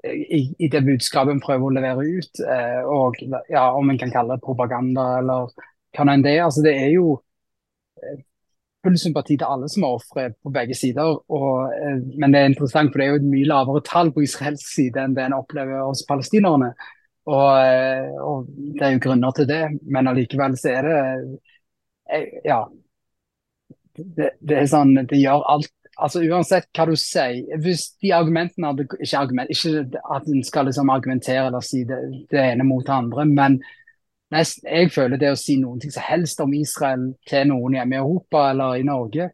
i, 0.06 0.44
i 0.58 0.70
det 0.70 0.82
budskapet 0.86 1.36
en 1.36 1.42
prøver 1.42 1.66
å 1.68 1.76
levere 1.76 2.06
ut. 2.18 2.40
Og 2.90 3.20
ja, 3.54 3.68
om 3.78 3.92
en 3.92 4.00
kan 4.02 4.10
kalle 4.14 4.34
det 4.34 4.42
propaganda 4.42 5.04
eller 5.20 5.52
hva 5.94 6.08
enn 6.10 6.26
det. 6.26 6.40
Altså, 6.42 6.64
det 6.66 6.74
er 6.74 6.90
jo 6.96 7.20
full 8.83 8.98
sympati 8.98 9.38
til 9.38 9.48
alle 9.48 9.69
som 9.72 9.86
er 9.86 9.98
ofre 9.98 10.25
på 10.42 10.54
begge 10.54 10.75
sider. 10.78 11.19
Og, 11.30 11.74
men 12.18 12.33
det 12.33 12.42
er 12.42 12.50
interessant, 12.51 12.92
for 12.92 13.01
det 13.01 13.07
er 13.07 13.13
jo 13.13 13.22
et 13.22 13.30
mye 13.33 13.50
lavere 13.50 13.83
tall 13.88 14.12
på 14.13 14.25
israelsk 14.25 14.74
side 14.75 15.04
enn 15.04 15.16
det 15.18 15.28
en 15.28 15.38
opplever 15.38 15.83
hos 15.86 16.04
palestinerne. 16.10 16.72
Og, 17.30 17.50
eh, 17.62 18.16
og, 18.18 18.48
det 18.50 18.86
er 18.86 18.95
jo 18.95 19.04
grunner 19.04 19.33
til 19.38 19.48
det, 19.50 19.62
men 19.94 20.10
allikevel 20.10 20.57
så 20.57 20.72
er 20.78 20.88
det 20.88 21.01
eh, 22.10 22.39
Ja. 22.45 22.63
Det, 23.92 24.30
det, 24.39 24.56
er 24.56 24.68
sånn 24.72 24.94
Det 25.04 25.18
gjør 25.19 25.44
alt 25.51 25.68
altså 26.00 26.22
Uansett 26.24 26.69
hva 26.72 26.86
du 26.88 26.94
sier 26.95 27.60
Hvis 27.60 27.89
de 28.01 28.13
argumentene 28.16 28.69
hadde 28.69 28.86
Ikke, 28.88 29.20
argument, 29.20 29.51
ikke 29.51 30.00
at 30.15 30.29
en 30.32 30.46
skal 30.48 30.70
liksom 30.70 30.89
argumentere 30.94 31.50
eller 31.50 31.65
si 31.65 31.84
det, 31.89 32.00
det 32.32 32.39
ene 32.39 32.63
mot 32.63 32.86
det 32.88 32.96
andre, 32.96 33.25
men 33.27 33.60
nest, 34.32 34.62
jeg 34.66 34.92
føler 34.94 35.20
det 35.20 35.32
å 35.34 35.40
si 35.40 35.58
noen 35.62 35.82
ting 35.82 35.94
som 35.94 36.06
helst 36.08 36.42
om 36.44 36.54
Israel 36.56 37.10
til 37.30 37.50
noen 37.52 37.78
hjemme 37.78 37.98
i 37.98 38.02
Europa 38.02 38.46
eller 38.52 38.80
i 38.80 38.86
Norge, 38.88 39.32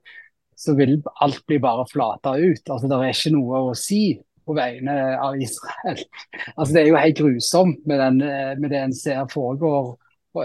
så 0.57 0.73
vil 0.77 0.97
alt 1.21 1.43
bli 1.47 1.59
bare 1.61 1.85
flata 1.89 2.33
ut. 2.37 2.63
Altså 2.65 2.89
Det 2.89 2.97
er 2.97 3.13
ikke 3.13 3.35
noe 3.35 3.61
å 3.69 3.75
si 3.77 4.01
på 4.47 4.55
vegne 4.57 4.95
av 5.21 5.37
Israel. 5.41 6.01
Altså, 6.57 6.71
det 6.73 6.81
er 6.81 6.87
jo 6.87 7.01
helt 7.01 7.19
grusomt 7.19 7.83
med, 7.85 7.99
den, 7.99 8.21
eh, 8.25 8.53
med 8.57 8.71
det 8.73 8.79
en 8.81 8.95
ser 8.95 9.27
foregår 9.31 9.91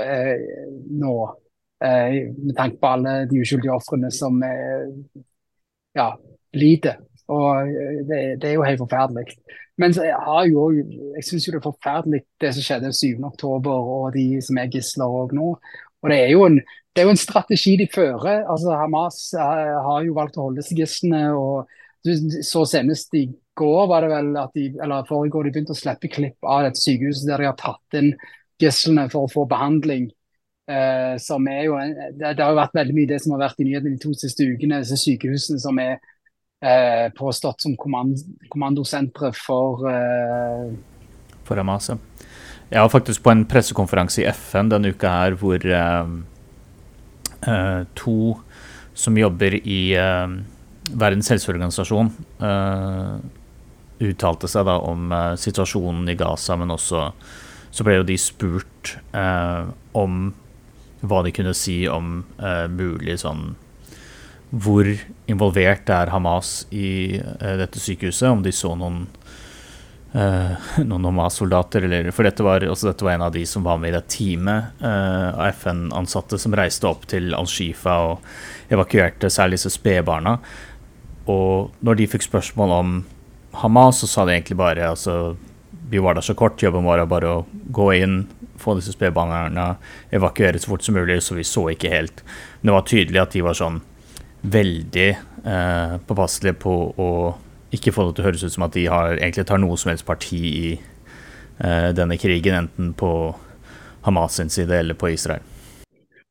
eh, 0.03 0.43
nå. 0.99 1.15
Eh, 1.83 2.19
med 2.37 2.57
tanke 2.59 2.79
på 2.83 2.91
alle 2.95 3.15
de 3.31 3.41
uskyldige 3.43 3.75
ofrene 3.75 4.11
som 4.15 4.37
eh, 4.47 5.23
ja, 5.99 6.13
lider. 6.55 7.01
Og 7.31 7.69
eh, 7.69 8.03
det, 8.09 8.21
det, 8.43 8.51
er 8.51 8.57
jo 8.57 8.67
helt 8.67 8.83
forferdelig. 8.83 9.37
Men 9.81 9.95
jeg, 9.97 10.15
har 10.27 10.47
jo, 10.51 10.69
jeg 11.17 11.25
syns 11.27 11.47
jo 11.47 11.55
det 11.55 11.61
er 11.63 11.69
forferdelig 11.69 12.23
det 12.43 12.53
som 12.55 12.67
skjedde 12.67 12.93
7.10 12.93 13.71
og 13.73 14.11
de 14.17 14.27
som 14.45 14.59
er 14.61 14.73
gisler 14.73 15.19
òg 15.21 15.35
nå. 15.37 15.55
Og 16.03 16.11
det 16.11 16.19
er, 16.19 16.33
jo 16.35 16.47
en, 16.49 16.59
det 16.93 17.03
er 17.03 17.07
jo 17.07 17.15
en 17.15 17.21
strategi 17.21 17.77
de 17.79 17.87
fører. 17.93 18.43
Altså 18.51 18.75
Hamas 18.75 19.23
eh, 19.39 19.77
har 19.87 20.03
jo 20.07 20.19
valgt 20.19 20.39
å 20.39 20.49
holde 20.49 20.67
seg 20.67 20.83
gislene. 20.83 21.29
og 21.37 21.71
så 22.43 22.65
senest 22.67 23.15
i 23.15 23.29
går 23.55 23.85
var 23.87 24.03
det 24.03 24.09
vel 24.11 24.33
at 24.41 24.57
de, 24.59 24.65
eller 24.83 25.07
forrige 25.07 25.39
år 25.39 25.47
de 25.47 25.53
begynte 25.55 25.75
å 25.77 25.79
slippe 25.79 26.11
klipp 26.11 26.49
av 26.49 26.65
dette 26.67 26.83
sykehuset 26.83 27.29
der 27.29 27.45
de 27.45 27.47
har 27.47 27.59
tatt 27.61 27.99
inn 28.01 28.11
gislene 28.63 29.07
for 29.13 29.27
å 29.29 29.31
få 29.31 29.47
behandling. 29.51 30.09
Eh, 30.71 31.15
som 31.19 31.47
er 31.51 31.65
jo, 31.67 31.77
det, 32.15 32.35
det, 32.37 32.43
har 32.43 32.53
jo 32.53 32.59
vært 32.61 32.77
veldig 32.79 32.95
mye 32.97 33.11
det 33.11 33.19
som 33.23 33.35
har 33.35 33.45
vært 33.45 33.63
i 33.63 33.67
nyhetene 33.67 33.97
de 33.97 34.03
to 34.03 34.13
siste 34.17 34.47
ukene. 34.47 34.81
disse 34.83 34.99
Sykehusene 35.01 35.63
som 35.63 35.79
er 35.83 35.99
eh, 36.63 37.11
påstått 37.19 37.67
som 37.67 37.77
kommand, 37.77 38.23
kommandosenteret 38.49 39.37
for 39.37 39.87
eh... 39.91 40.73
For 41.43 41.59
Hamas, 41.59 41.91
ja. 41.91 41.99
Jeg 42.73 42.81
var 42.81 42.89
faktisk 42.89 43.21
på 43.21 43.33
en 43.35 43.45
pressekonferanse 43.45 44.23
i 44.23 44.31
FN 44.33 44.71
denne 44.73 44.95
uka 44.95 45.11
her 45.13 45.35
hvor 45.37 45.61
eh, 45.61 46.13
eh, 47.45 47.83
to 47.99 48.17
som 48.97 49.19
jobber 49.19 49.59
i 49.61 49.83
eh, 49.99 50.39
Verdens 50.93 51.29
helseorganisasjon 51.31 52.09
uttalte 54.03 54.49
seg 54.51 54.65
da 54.67 54.75
om 54.83 55.13
situasjonen 55.39 56.11
i 56.11 56.17
Gaza, 56.19 56.57
men 56.59 56.75
også 56.75 57.05
så 57.71 57.87
ble 57.87 58.01
jo 58.01 58.07
de 58.09 58.17
spurt 58.19 58.97
om 59.15 60.17
hva 61.07 61.21
de 61.23 61.33
kunne 61.37 61.55
si 61.55 61.77
om 61.87 62.25
mulig 62.75 63.15
sånn 63.23 63.53
Hvor 64.53 64.89
involvert 65.31 65.89
er 65.89 66.13
Hamas 66.13 66.67
i 66.71 67.17
dette 67.41 67.81
sykehuset? 67.81 68.29
Om 68.29 68.43
de 68.45 68.53
så 68.53 68.75
noen 68.77 69.07
noen 70.91 71.07
Hamas-soldater, 71.09 71.87
For 72.13 72.29
dette 72.29 72.45
var, 72.45 72.61
dette 72.61 73.05
var 73.05 73.15
en 73.15 73.23
av 73.25 73.33
de 73.33 73.47
som 73.49 73.65
var 73.65 73.79
med 73.81 73.89
i 73.89 73.97
det 73.97 74.03
teamet 74.13 74.83
av 74.85 75.47
FN-ansatte 75.57 76.37
som 76.37 76.53
reiste 76.53 76.85
opp 76.85 77.07
til 77.09 77.33
Al-Shifa 77.33 77.95
og 78.11 78.27
evakuerte 78.69 79.31
særlig 79.33 79.57
disse 79.57 79.73
spedbarna. 79.73 80.39
og 81.27 81.73
når 81.81 81.95
de 81.95 82.11
fikk 82.13 82.23
spørsmål 82.29 82.71
om 82.77 83.05
Hamas, 83.53 84.01
så 84.01 84.07
sa 84.07 84.25
de 84.25 84.33
egentlig 84.33 84.57
bare 84.57 84.91
altså, 84.91 85.37
vi 85.89 85.99
var 85.99 86.15
der 86.15 86.25
så 86.25 86.35
kort, 86.35 86.63
jobben 86.63 86.85
vår 86.85 87.03
er 87.03 87.09
bare 87.09 87.29
å 87.31 87.47
gå 87.73 87.93
inn, 87.95 88.27
få 88.57 88.75
disse 88.79 88.95
spedbarna, 88.95 89.77
evakuere 90.11 90.59
så 90.59 90.73
fort 90.73 90.85
som 90.85 90.97
mulig, 90.97 91.23
så 91.23 91.37
vi 91.37 91.45
så 91.45 91.67
ikke 91.73 91.93
helt. 91.93 92.23
Men 92.61 92.71
det 92.71 92.77
var 92.77 92.87
tydelig 92.89 93.23
at 93.23 93.37
de 93.37 93.43
var 93.45 93.59
sånn 93.59 93.81
veldig 94.43 95.09
eh, 95.47 95.95
påpasselige 96.07 96.59
på 96.63 96.75
å 96.99 97.11
ikke 97.73 97.93
få 97.95 98.09
det 98.09 98.17
til 98.17 98.25
å 98.25 98.27
høres 98.27 98.45
ut 98.45 98.55
som 98.55 98.67
at 98.67 98.75
de 98.77 98.87
har, 98.91 99.17
egentlig 99.17 99.47
tar 99.49 99.61
noe 99.63 99.79
som 99.81 99.93
helst 99.93 100.07
parti 100.07 100.41
i 100.43 100.73
eh, 100.75 101.89
denne 101.97 102.19
krigen, 102.21 102.67
enten 102.67 102.93
på 102.99 103.13
Hamas 104.03 104.37
sin 104.41 104.51
side 104.51 104.83
eller 104.83 104.99
på 104.99 105.13
Israel. 105.13 105.45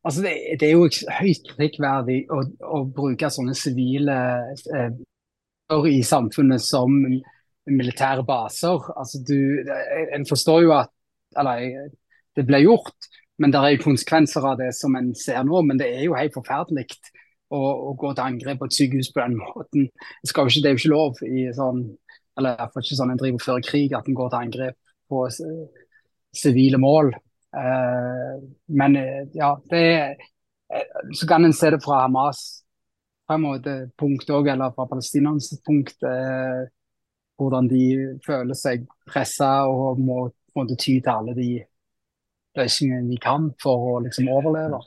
Altså 0.03 0.23
det, 0.25 0.33
det, 0.59 0.67
er 0.67 0.75
jo 0.75 0.87
høyt 0.89 1.47
kritikkverdig 1.53 2.23
å, 2.33 2.41
å 2.65 2.81
bruke 2.89 3.29
sånne 3.31 3.53
sivile 3.57 4.17
eh, 4.73 4.89
i 5.87 6.01
samfunnet 6.03 6.63
som 6.65 6.91
militære 7.69 8.25
baser. 8.27 8.89
Altså 8.97 9.21
du, 9.23 9.61
en 10.11 10.25
forstår 10.27 10.65
jo 10.65 10.73
at 10.75 10.91
Eller 11.39 11.87
det 12.35 12.43
ble 12.43 12.59
gjort, 12.59 13.05
men 13.39 13.53
det 13.53 13.59
er 13.61 13.69
jo 13.71 13.85
konsekvenser 13.85 14.43
av 14.43 14.57
det 14.59 14.73
som 14.75 14.97
en 14.99 15.13
ser 15.15 15.45
nå. 15.47 15.61
Men 15.63 15.79
det 15.79 15.87
er 15.87 16.01
jo 16.03 16.17
helt 16.17 16.33
forferdelig 16.35 16.89
å, 17.57 17.93
gå 17.99 18.13
til 18.15 18.23
angrep 18.25 18.61
på 18.61 18.69
et 18.69 18.77
sykehus 18.77 19.11
på 19.13 19.23
den 19.23 19.37
måten. 19.39 19.89
Det, 19.91 20.31
ikke, 20.31 20.47
det 20.61 20.69
er 20.69 20.75
jo 20.75 20.81
ikke 20.81 20.93
lov 20.93 21.21
i 21.27 21.47
sånn 21.55 21.83
eller 22.39 22.55
iallfall 22.55 22.85
ikke 22.85 22.97
sånn 22.97 23.11
en 23.11 23.19
driver 23.19 23.43
før 23.43 23.63
krig, 23.65 23.93
at 23.93 24.07
en 24.07 24.15
går 24.15 24.29
til 24.31 24.39
angrep 24.39 24.77
på 25.11 25.25
sivile 26.41 26.79
mål. 26.79 27.11
Uh, 27.51 28.37
men 28.71 28.95
eh, 28.95 29.25
ja, 29.35 29.49
det 29.67 29.81
eh, 29.91 30.99
Så 31.11 31.27
kan 31.27 31.43
en 31.43 31.51
se 31.51 31.67
det 31.73 31.81
fra 31.83 32.05
Hamas 32.05 32.61
på 33.27 33.35
en 33.35 33.43
måte 33.43 33.73
punkt 33.99 34.31
òg, 34.31 34.47
eller 34.53 34.71
fra 34.71 34.87
palestinernes 34.87 35.51
punkt. 35.67 35.97
Uh, 35.99 36.69
hvordan 37.41 37.67
de 37.67 37.83
føler 38.23 38.55
seg 38.55 38.85
pressa 39.09 39.65
og 39.67 39.99
må 39.99 40.29
må 40.55 40.65
ty 40.75 40.99
til 40.99 41.11
alle 41.11 41.35
de 41.35 41.49
løsningene 42.59 43.09
de 43.11 43.19
kan 43.21 43.49
for 43.61 43.93
å 43.93 43.99
liksom 44.05 44.29
overleve. 44.31 44.81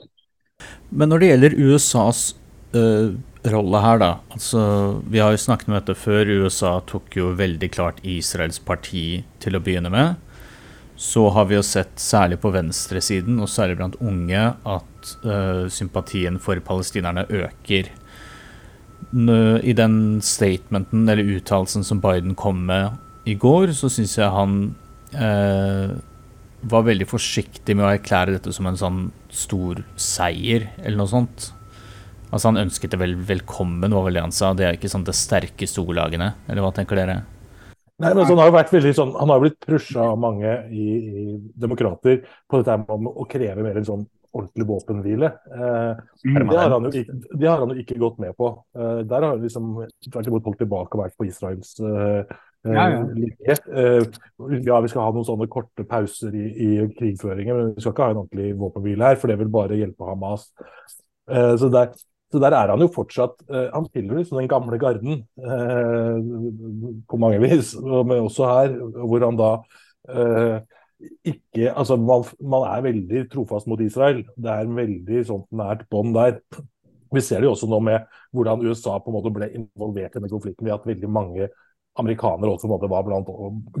Men 0.89 1.11
når 1.11 1.21
det 1.21 1.29
gjelder 1.31 1.57
USAs 1.57 2.19
rolle 3.51 3.81
her, 3.83 3.99
da. 4.01 4.11
Altså, 4.33 4.61
vi 5.11 5.21
har 5.21 5.33
jo 5.33 5.41
snakket 5.41 5.69
om 5.69 5.77
dette 5.77 5.95
før. 5.97 6.31
USA 6.45 6.77
tok 6.89 7.17
jo 7.17 7.33
veldig 7.37 7.69
klart 7.73 8.01
Israels 8.03 8.59
parti 8.59 9.23
til 9.43 9.57
å 9.57 9.63
begynne 9.63 9.91
med. 9.93 10.21
Så 10.95 11.27
har 11.35 11.49
vi 11.49 11.57
jo 11.57 11.65
sett, 11.65 11.97
særlig 11.99 12.39
på 12.43 12.53
venstresiden, 12.55 13.37
og 13.43 13.51
særlig 13.51 13.77
blant 13.81 13.99
unge, 13.99 14.47
at 14.55 15.13
uh, 15.27 15.65
sympatien 15.71 16.39
for 16.41 16.59
palestinerne 16.63 17.27
øker 17.27 17.91
i 19.15 19.73
den 19.77 20.19
statementen 20.25 21.05
eller 21.07 21.37
uttalelsen 21.37 21.85
som 21.87 22.01
Biden 22.03 22.33
kom 22.35 22.65
med 22.67 22.97
i 23.29 23.35
går, 23.39 23.71
så 23.77 23.87
syns 23.91 24.17
jeg 24.17 24.33
han 24.33 24.57
uh, 25.15 25.93
var 26.65 26.87
veldig 26.87 27.07
forsiktig 27.07 27.75
med 27.77 27.85
å 27.85 27.91
erklære 27.93 28.35
dette 28.35 28.53
som 28.55 28.67
en 28.67 28.79
sånn 28.79 28.99
stor 29.33 29.83
seier, 29.99 30.69
eller 30.81 30.99
noe 30.99 31.11
sånt. 31.11 31.49
Altså 32.35 32.51
Han 32.51 32.65
ønsket 32.65 32.91
det 32.91 32.99
vel 32.99 33.15
velkommen, 33.15 33.93
var 33.95 34.09
vel 34.09 34.17
det 34.19 34.25
han 34.25 34.35
sa. 34.35 34.51
Det 34.57 34.67
er 34.67 34.75
ikke 34.75 34.91
sånn 34.91 35.07
det 35.07 35.15
sterkeste 35.15 35.79
ordlagene, 35.79 36.33
eller 36.49 36.65
hva 36.65 36.73
tenker 36.75 36.99
dere? 36.99 37.21
Nei, 37.95 38.09
men 38.09 38.19
altså, 38.19 38.33
Han 38.33 38.41
har 38.41 38.49
jo 38.49 38.57
vært 38.57 38.73
veldig 38.75 38.91
sånn, 38.97 39.13
han 39.15 39.31
har 39.31 39.39
blitt 39.39 39.61
pusha 39.63 40.09
av 40.11 40.17
mange 40.19 40.51
i, 40.67 40.87
i 40.99 41.25
demokrater 41.63 42.25
på 42.51 42.59
dette 42.59 42.75
med 42.83 43.07
å 43.07 43.27
kreve 43.31 43.63
mer 43.63 43.79
en 43.79 43.87
sånn 43.87 44.03
ordentlig 44.35 44.65
våpenhvile. 44.67 45.29
Eh, 45.47 46.01
mm. 46.27 46.49
det, 46.49 46.57
har 46.59 46.73
han 46.73 46.89
jo 46.89 46.91
ikke, 46.91 47.15
det 47.39 47.47
har 47.47 47.61
han 47.63 47.71
jo 47.71 47.85
ikke 47.85 47.99
gått 48.01 48.17
med 48.19 48.35
på. 48.35 48.49
Eh, 48.75 48.97
der 49.07 49.23
har 49.23 49.29
han 49.29 49.45
liksom 49.45 49.69
tvert 50.09 50.27
imot 50.27 50.49
holdt 50.49 50.59
tilbake 50.59 50.97
og 50.97 51.03
vært 51.05 51.15
på 51.15 51.27
Israels 51.29 51.71
eh, 51.79 52.33
ja, 52.67 52.87
ja. 52.97 52.99
linje. 53.15 53.55
Eh, 53.71 54.59
ja, 54.65 54.81
vi 54.83 54.91
skal 54.91 55.05
ha 55.05 55.13
noen 55.15 55.27
sånne 55.29 55.47
korte 55.51 55.87
pauser 55.87 56.35
i, 56.35 56.49
i, 56.51 56.69
krigføringen, 56.97 57.61
men 57.61 57.71
vi 57.77 57.85
skal 57.85 57.95
ikke 57.95 58.09
ha 58.09 58.15
en 58.17 58.21
ordentlig 58.25 58.51
våpenhvile 58.59 59.13
her, 59.13 59.21
for 59.21 59.31
det 59.31 59.39
vil 59.39 59.53
bare 59.55 59.79
hjelpe 59.79 60.09
Hamas. 60.09 60.49
Eh, 61.31 61.53
så 61.61 61.71
der, 61.71 61.95
så 62.33 62.41
der 62.41 62.55
er 62.57 62.71
han 62.73 62.81
jo 62.81 62.89
fortsatt 62.91 63.37
uh, 63.47 63.67
Han 63.73 63.85
tilhører 63.93 64.23
liksom 64.23 64.39
den 64.41 64.51
gamle 64.51 64.79
garden 64.81 65.21
uh, 65.39 66.17
på 67.09 67.19
mange 67.21 67.41
vis, 67.43 67.75
men 67.79 68.25
også 68.25 68.49
her, 68.49 68.77
hvor 69.05 69.25
han 69.25 69.39
da 69.39 69.51
uh, 70.09 70.57
ikke 71.25 71.71
Altså, 71.73 71.97
man, 71.99 72.23
man, 72.41 72.65
er 72.69 72.85
veldig 72.85 73.25
trofast 73.31 73.67
mot 73.67 73.81
Israel. 73.83 74.23
Det 74.35 74.51
er 74.51 74.65
en 74.65 74.77
veldig 74.77 75.25
sånt 75.27 75.45
nært 75.51 75.83
bånd 75.91 76.15
der. 76.15 76.39
Vi 77.13 77.21
ser 77.21 77.43
det 77.43 77.49
jo 77.49 77.53
også 77.53 77.69
nå 77.69 77.79
med 77.83 78.07
hvordan 78.35 78.63
USA 78.65 78.97
på 78.99 79.11
en 79.11 79.17
måte 79.17 79.31
ble 79.35 79.51
involvert 79.53 80.15
i 80.15 80.17
denne 80.17 80.31
konflikten 80.31 80.65
ved 80.65 80.75
at 80.75 80.87
veldig 80.87 81.11
mange 81.11 81.49
amerikanere 81.99 82.51
også 82.51 82.67
på 82.67 82.71
en 82.71 82.75
måte 82.75 82.91
var 82.91 83.05
blant 83.07 83.29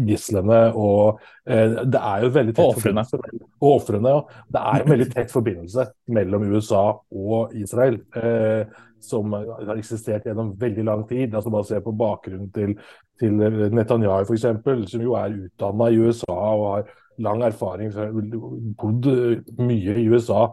gislene. 0.07 0.59
og 0.73 1.19
eh, 1.49 1.77
Det 1.83 2.01
er 2.01 2.25
jo 2.25 2.33
veldig 2.37 2.55
tett 2.55 2.79
forbindelse 2.79 3.21
og 3.61 3.69
ofrene, 3.69 4.15
ja. 4.15 4.43
Det 4.55 4.65
er 4.73 4.83
en 4.83 4.91
veldig 4.93 5.07
tett 5.13 5.31
forbindelse 5.33 5.87
mellom 6.17 6.49
USA 6.51 6.83
og 7.11 7.55
Israel. 7.55 7.99
Eh, 8.15 8.83
som 9.05 9.33
har 9.37 9.75
eksistert 9.77 10.25
gjennom 10.25 10.55
veldig 10.59 10.83
lang 10.87 11.03
tid. 11.07 11.35
altså 11.35 11.51
Bare 11.53 11.67
se 11.67 11.81
på 11.81 11.93
bakgrunnen 11.93 12.51
til, 12.53 12.71
til 13.21 13.35
Netanyahu 13.75 14.25
f.eks., 14.25 14.47
som 14.89 15.03
jo 15.03 15.13
er 15.19 15.35
utdanna 15.45 15.91
i 15.91 15.99
USA 16.01 16.33
og 16.33 16.65
har 16.71 16.87
lang 17.21 17.43
erfaring, 17.45 17.93
bodd 18.79 19.11
mye 19.59 19.99
i 20.01 20.07
USA. 20.09 20.47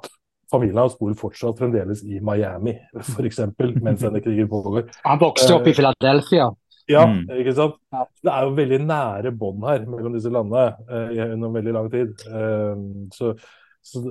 Familien 0.52 0.82
hans 0.82 0.98
bor 0.98 1.14
fortsatt 1.16 1.56
fremdeles 1.58 2.02
i 2.04 2.20
Miami, 2.20 2.74
f.eks., 3.00 3.40
mens 3.80 4.04
denne 4.04 4.20
krigen 4.20 4.50
pågår. 4.50 4.90
Han 5.06 5.22
vokste 5.22 5.54
opp 5.56 5.66
i 5.66 5.72
eh, 5.72 5.78
Philadelphia? 5.78 6.50
Ja, 6.90 7.04
mm. 7.06 7.26
ikke 7.38 7.54
sant. 7.56 7.76
Det 8.22 8.32
er 8.32 8.46
jo 8.46 8.54
veldig 8.56 8.78
nære 8.84 9.32
bånd 9.38 9.66
her 9.68 9.84
mellom 9.86 10.16
disse 10.16 10.32
landene 10.32 10.72
eh, 10.88 11.12
gjennom 11.18 11.58
veldig 11.58 11.76
lang 11.76 11.90
tid. 11.92 12.24
Eh, 12.26 12.82
så, 13.14 13.34
så, 13.82 14.02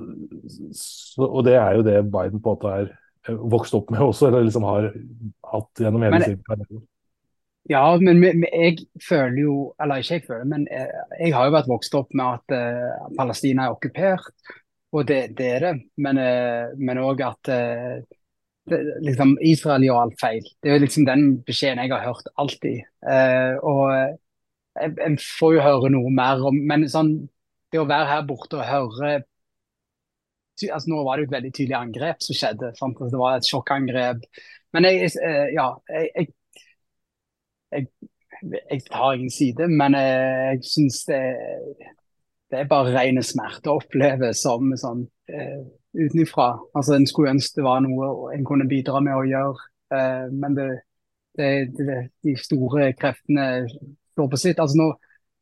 så, 0.76 1.26
og 1.28 1.44
det 1.48 1.58
er 1.60 1.76
jo 1.78 1.84
det 1.86 1.98
Biden 2.12 2.40
på 2.42 2.54
en 2.54 2.56
måte 2.56 2.72
er 2.78 2.88
eh, 3.28 3.44
vokst 3.56 3.76
opp 3.78 3.92
med 3.92 4.04
også, 4.06 4.30
eller 4.30 4.48
liksom 4.48 4.66
har 4.68 4.88
hatt 5.52 5.84
gjennom 5.84 6.08
hele 6.08 6.24
sin 6.24 6.40
karriere. 6.48 6.82
Ja, 7.70 7.84
men, 8.00 8.18
men, 8.18 8.42
jeg 8.50 8.88
føler 8.98 9.36
jo 9.38 9.52
Eller 9.78 10.02
ikke 10.02 10.16
jeg 10.16 10.24
føler, 10.26 10.48
men 10.50 10.64
jeg, 10.66 10.88
eh, 10.88 11.12
jeg 11.26 11.36
har 11.36 11.46
jo 11.46 11.54
vært 11.54 11.70
vokst 11.70 11.94
opp 11.94 12.10
med 12.18 12.40
at 12.40 12.56
uh, 12.56 13.12
Palestina 13.18 13.68
er 13.68 13.76
okkupert. 13.76 14.32
Og 14.92 15.06
det, 15.08 15.20
det 15.38 15.46
er 15.56 15.64
det. 15.68 15.76
Men 15.96 16.98
òg 17.00 17.22
uh, 17.22 17.28
at 17.30 17.52
uh, 17.52 18.02
det, 18.02 18.21
liksom, 18.70 19.36
Israel 19.42 19.84
gjør 19.86 20.04
alt 20.04 20.20
feil. 20.20 20.46
Det 20.62 20.70
er 20.70 20.82
liksom 20.82 21.06
den 21.08 21.26
beskjeden 21.46 21.82
jeg 21.82 21.92
har 21.94 22.06
hørt 22.06 22.28
alltid. 22.38 22.82
og 23.62 23.84
jeg, 23.92 24.94
jeg, 24.96 25.18
får 25.38 25.54
jo 25.56 25.64
høre 25.66 25.90
noe 25.92 26.10
mer 26.14 26.40
om 26.48 26.56
Men 26.70 26.86
sånn, 26.88 27.10
det 27.72 27.80
å 27.82 27.88
være 27.88 28.08
her 28.08 28.22
borte 28.28 28.56
og 28.56 28.68
høre 28.68 29.10
altså 30.62 30.92
Nå 30.92 31.00
var 31.02 31.18
det 31.18 31.24
jo 31.24 31.26
et 31.30 31.34
veldig 31.34 31.50
tydelig 31.56 31.74
angrep 31.74 32.20
som 32.22 32.36
skjedde. 32.38 32.68
Sant? 32.78 33.00
Altså, 33.00 33.10
det 33.10 33.18
var 33.18 33.38
et 33.40 33.48
sjokkangrep. 33.48 34.20
Men 34.76 34.86
jeg, 34.86 35.08
ja, 35.56 35.64
jeg 35.90 36.28
jeg, 37.72 37.86
jeg 38.70 38.82
tar 38.90 39.16
ingen 39.16 39.32
side, 39.32 39.68
men 39.68 39.96
jeg, 39.96 40.16
jeg 40.52 40.64
syns 40.68 41.02
det, 41.08 41.20
det, 42.50 42.60
er 42.60 42.70
bare 42.70 42.94
rene 42.94 43.24
smerte 43.24 43.72
å 43.72 43.80
oppleve 43.80 44.32
som 44.36 44.74
sånn 44.78 45.06
uh, 45.32 45.62
utenfra. 45.94 46.48
Altså, 46.74 46.96
en 46.96 47.06
skulle 47.06 47.34
ønske 47.34 47.60
det 47.60 47.66
var 47.66 47.82
noe 47.84 48.32
en 48.34 48.46
kunne 48.48 48.68
bidra 48.70 49.00
med 49.04 49.16
å 49.16 49.24
gjøre, 49.28 49.68
eh, 49.94 50.26
men 50.32 50.58
det, 50.58 50.68
det, 51.38 51.50
de 52.24 52.36
store 52.40 52.92
kreftene 52.98 53.48
står 54.12 54.30
på 54.32 54.40
sitt. 54.40 54.62
Altså, 54.62 54.78
nå 54.80 54.90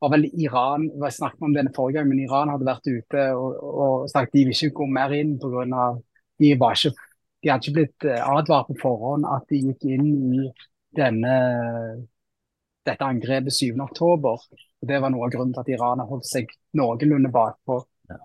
var 0.00 0.14
vel 0.14 0.28
Iran 0.30 0.86
jeg 0.88 1.18
snakket 1.18 1.44
om 1.44 1.54
denne 1.54 1.74
forrige 1.76 2.00
gang, 2.00 2.08
men 2.08 2.22
Iran 2.24 2.52
hadde 2.52 2.68
vært 2.68 2.88
ute 2.88 3.26
og, 3.36 3.58
og 3.60 4.06
sagt 4.12 4.32
de 4.32 4.46
vil 4.48 4.56
ikke 4.56 4.78
gå 4.80 4.88
mer 4.96 5.12
inn 5.16 5.36
pga. 5.40 5.90
De, 6.40 6.54
var 6.56 6.78
de 6.80 7.50
hadde 7.50 7.66
ikke 7.66 7.76
blitt 7.76 8.08
eh, 8.08 8.22
advart 8.24 8.70
på 8.70 8.78
forhånd 8.80 9.28
at 9.28 9.44
de 9.52 9.60
gikk 9.66 9.84
inn 9.92 10.08
i 10.40 10.48
denne 10.96 11.34
dette 12.86 13.04
angrepet 13.04 13.52
7.10. 13.52 14.56
Det 14.88 14.98
var 15.02 15.12
noe 15.12 15.26
av 15.26 15.32
grunnen 15.34 15.52
til 15.54 15.62
at 15.62 15.72
Iran 15.74 16.00
har 16.02 16.08
holdt 16.08 16.28
seg 16.28 16.52
noenlunde 16.78 17.30
bakpå. 17.32 17.80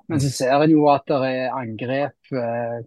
Men 0.10 0.22
så 0.24 0.34
ser 0.34 0.66
en 0.66 0.74
jo 0.74 0.86
at 0.92 1.08
det 1.10 1.22
er 1.30 1.56
angrep 1.56 2.36
eh, 2.36 2.84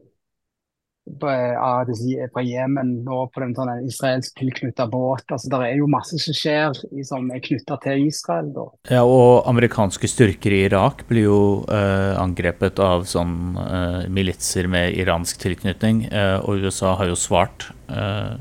fra 1.18 2.42
Jemen 2.44 2.90
nå 3.04 3.18
på 3.32 3.40
den 3.42 3.54
sånn 3.56 3.86
israelsk 3.88 4.34
tilknytta 4.38 4.86
båt. 4.90 5.24
Altså, 5.30 5.48
det 5.52 5.60
er 5.64 5.78
jo 5.80 5.88
masse 5.90 6.18
som 6.20 6.36
skjer 6.36 6.76
som 7.08 7.30
er 7.32 7.42
knytta 7.44 7.78
til 7.84 8.06
Israel. 8.08 8.50
Da. 8.54 8.66
Ja, 8.92 9.02
og 9.06 9.48
amerikanske 9.48 10.10
styrker 10.10 10.54
i 10.54 10.64
Irak 10.68 11.06
blir 11.08 11.28
jo 11.28 11.40
eh, 11.72 12.14
angrepet 12.20 12.80
av 12.82 13.08
sånn 13.08 13.56
eh, 13.62 14.04
militser 14.12 14.68
med 14.70 14.96
iransk 14.98 15.40
tilknytning, 15.42 16.06
eh, 16.12 16.38
og 16.44 16.68
USA 16.68 16.94
har 17.00 17.10
jo 17.10 17.18
svart. 17.18 17.70
Eh, 17.88 18.36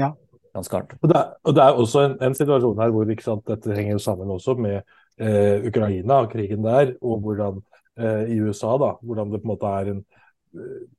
ja 0.00 0.14
ganske 0.54 0.76
hardt. 0.76 0.92
Og 1.02 1.10
det, 1.10 1.18
er, 1.18 1.32
og 1.42 1.56
det 1.56 1.62
er 1.64 1.78
også 1.82 2.02
en, 2.06 2.12
en, 2.22 2.36
situasjon 2.38 2.78
her 2.78 2.92
hvor 2.94 3.08
sant, 3.22 3.42
dette 3.50 3.74
henger 3.74 3.98
sammen 4.02 4.30
også 4.30 4.54
med 4.54 4.84
eh, 5.18 5.66
og 6.24 6.30
krigen 6.32 6.64
der, 6.64 6.94
og 7.02 7.20
hvordan 7.20 7.62
eh, 7.98 8.34
i 8.34 8.40
USA, 8.40 8.76
da, 8.80 8.94
hvordan 9.02 9.32
det 9.32 9.42
på 9.42 9.48
en 9.48 9.52
måte 9.54 9.66
er 9.66 9.92
en 9.92 10.04